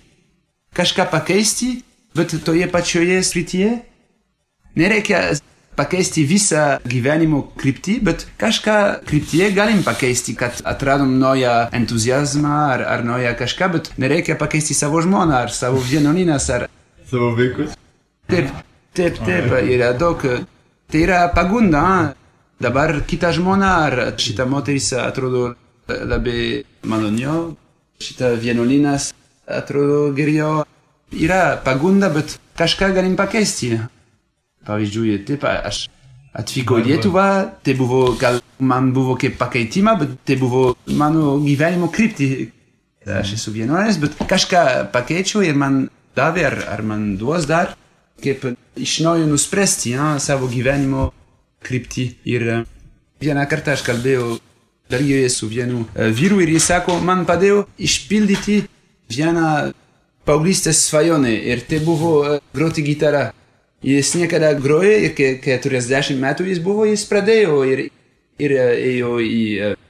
kažką 0.78 1.08
pakeisti, 1.10 1.80
bet 2.14 2.36
toje 2.46 2.68
pačioje 2.70 3.18
srityje. 3.26 3.72
Nereikia 4.78 5.24
pakeisti 5.78 6.26
visą 6.28 6.64
gyvenimo 6.88 7.44
kryptį, 7.58 7.96
bet 8.04 8.26
kažką 8.40 8.76
kryptyje 9.08 9.52
galim 9.56 9.84
pakeisti, 9.86 10.34
kad 10.38 10.60
atradom 10.66 11.16
naują 11.22 11.70
entuzijazmą 11.78 12.54
ar, 12.74 12.84
ar 12.96 13.06
naują 13.06 13.34
kažką, 13.38 13.72
bet 13.78 13.92
nereikia 13.98 14.36
pakeisti 14.36 14.74
savo 14.74 15.02
žmoną 15.06 15.38
ar 15.46 15.54
savo 15.54 15.80
vienuolynas 15.80 16.50
ar... 16.50 16.68
Savo 17.08 17.32
vaikus? 17.38 17.78
Taip, 18.28 18.50
taip, 18.92 19.22
taip, 19.24 19.52
yra 19.64 19.94
daug. 19.96 20.24
Tai 20.88 21.00
yra 21.04 21.26
pagunda, 21.32 22.14
Dabar 22.58 23.04
kita 23.06 23.30
žmona 23.30 23.86
ar 23.86 23.94
šita 24.18 24.42
moteris 24.50 24.90
atrodo 24.98 25.52
labai 25.86 26.64
maloniau, 26.90 27.52
šita 28.02 28.32
vienuolynas 28.34 29.12
atrodo 29.46 30.10
geriau. 30.16 30.64
Yra 31.14 31.54
pagunda, 31.62 32.10
bet 32.10 32.34
kažką 32.58 32.90
galim 32.96 33.14
pakeisti. 33.14 33.78
Pavyzdžiui, 34.68 35.16
taip, 35.28 35.46
aš 35.48 35.86
atvyko 36.36 36.78
į 36.82 36.86
Lietuvą, 36.90 37.28
tai 37.64 37.74
buvo, 37.78 38.02
gal 38.20 38.42
man 38.60 38.92
buvo 38.92 39.16
kaip 39.20 39.38
pakeitimą, 39.40 39.96
bet 40.02 40.14
tai 40.28 40.36
buvo 40.40 40.74
mano 40.86 41.38
gyvenimo 41.42 41.90
krypti. 41.92 42.50
Aš 43.08 43.38
esu 43.38 43.54
vienuolis, 43.54 43.96
bet 44.02 44.18
kažką 44.28 44.90
pakeičiau 44.92 45.40
ir 45.46 45.56
man 45.56 45.86
davė, 46.18 46.44
ar, 46.50 46.58
ar 46.74 46.82
man 46.84 47.14
duos 47.16 47.46
dar, 47.48 47.72
kaip 48.20 48.44
iš 48.76 48.98
naujo 49.06 49.24
nuspręsti 49.30 49.94
ja, 49.94 50.10
savo 50.20 50.50
gyvenimo 50.52 51.08
kryptį. 51.64 52.04
Ir 52.28 52.46
vieną 53.22 53.46
kartą 53.48 53.72
aš 53.78 53.86
kalbėjau 53.86 54.36
Belgijoje 54.92 55.30
su 55.32 55.48
vienu 55.48 55.86
vyru 55.94 56.42
ir 56.44 56.52
jis 56.56 56.68
sako, 56.70 56.98
man 57.04 57.24
padėjo 57.28 57.64
išpildyti 57.80 58.62
vieną 59.12 59.72
paauglystės 60.28 60.80
svajonę 60.88 61.32
ir 61.32 61.64
tai 61.68 61.80
buvo 61.84 62.12
e, 62.24 62.38
groti 62.54 62.84
gitarą. 62.84 63.28
Jis 63.84 64.14
niekada 64.18 64.52
grojo 64.58 64.90
ir 64.90 65.12
kai 65.14 65.58
40 65.62 66.18
metų 66.18 66.48
jis 66.50 66.58
buvo, 66.62 66.86
jis 66.88 67.04
pradėjo 67.06 67.60
ir, 67.68 67.84
ir 68.42 68.54
ėjo 68.58 69.12
į 69.22 69.44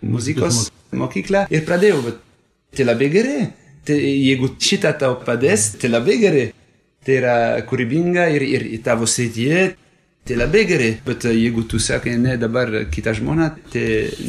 muzikos 0.05 0.67
mokyklą 0.93 1.47
ir 1.53 1.65
pradėjo, 1.69 2.03
bet 2.05 2.21
tai 2.77 2.85
labai 2.89 3.09
gerai. 3.13 3.49
Tai 3.89 3.97
jeigu 3.97 4.51
šitą 4.61 4.93
tau 5.01 5.17
padės, 5.25 5.71
tai 5.81 5.89
labai 5.89 6.19
gerai. 6.21 6.49
Tai 7.05 7.15
yra 7.17 7.37
kūrybinga 7.65 8.27
ir, 8.37 8.45
ir 8.45 8.67
tavo 8.85 9.09
srityje, 9.09 9.63
tai 10.29 10.37
labai 10.37 10.67
gerai. 10.69 10.91
Bet 11.07 11.25
jeigu 11.33 11.65
tu 11.65 11.81
sakai, 11.81 12.19
ne 12.21 12.37
dabar 12.37 12.69
kitą 12.93 13.17
žmoną, 13.17 13.49
tai 13.73 13.87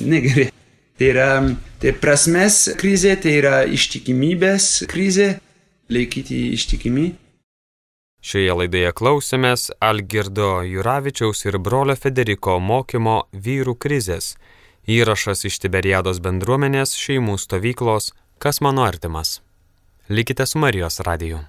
negerai. 0.07 0.47
Tai 0.99 1.07
yra 1.07 1.27
tai 1.79 1.93
prasmės 1.95 2.69
krizė, 2.79 3.17
tai 3.19 3.37
yra 3.39 3.59
ištikimybės 3.67 4.85
krizė, 4.91 5.33
laikyti 5.91 6.39
ištikimi. 6.55 7.09
Šioje 8.19 8.55
laidoje 8.61 8.91
klausėmės 8.99 9.69
Algirdo 9.79 10.59
Juravičiaus 10.67 11.45
ir 11.45 11.57
brolio 11.63 11.95
Federiko 11.95 12.57
mokymo 12.59 13.21
vyrų 13.31 13.77
krizės. 13.79 14.33
Įrašas 14.89 15.45
iš 15.47 15.59
Tiberiados 15.63 16.19
bendruomenės 16.25 16.97
šeimų 16.99 17.37
stovyklos 17.39 18.11
Kas 18.39 18.61
mano 18.63 18.83
artimas. 18.87 19.39
Likite 20.09 20.45
su 20.47 20.59
Marijos 20.59 20.99
radiju. 21.03 21.43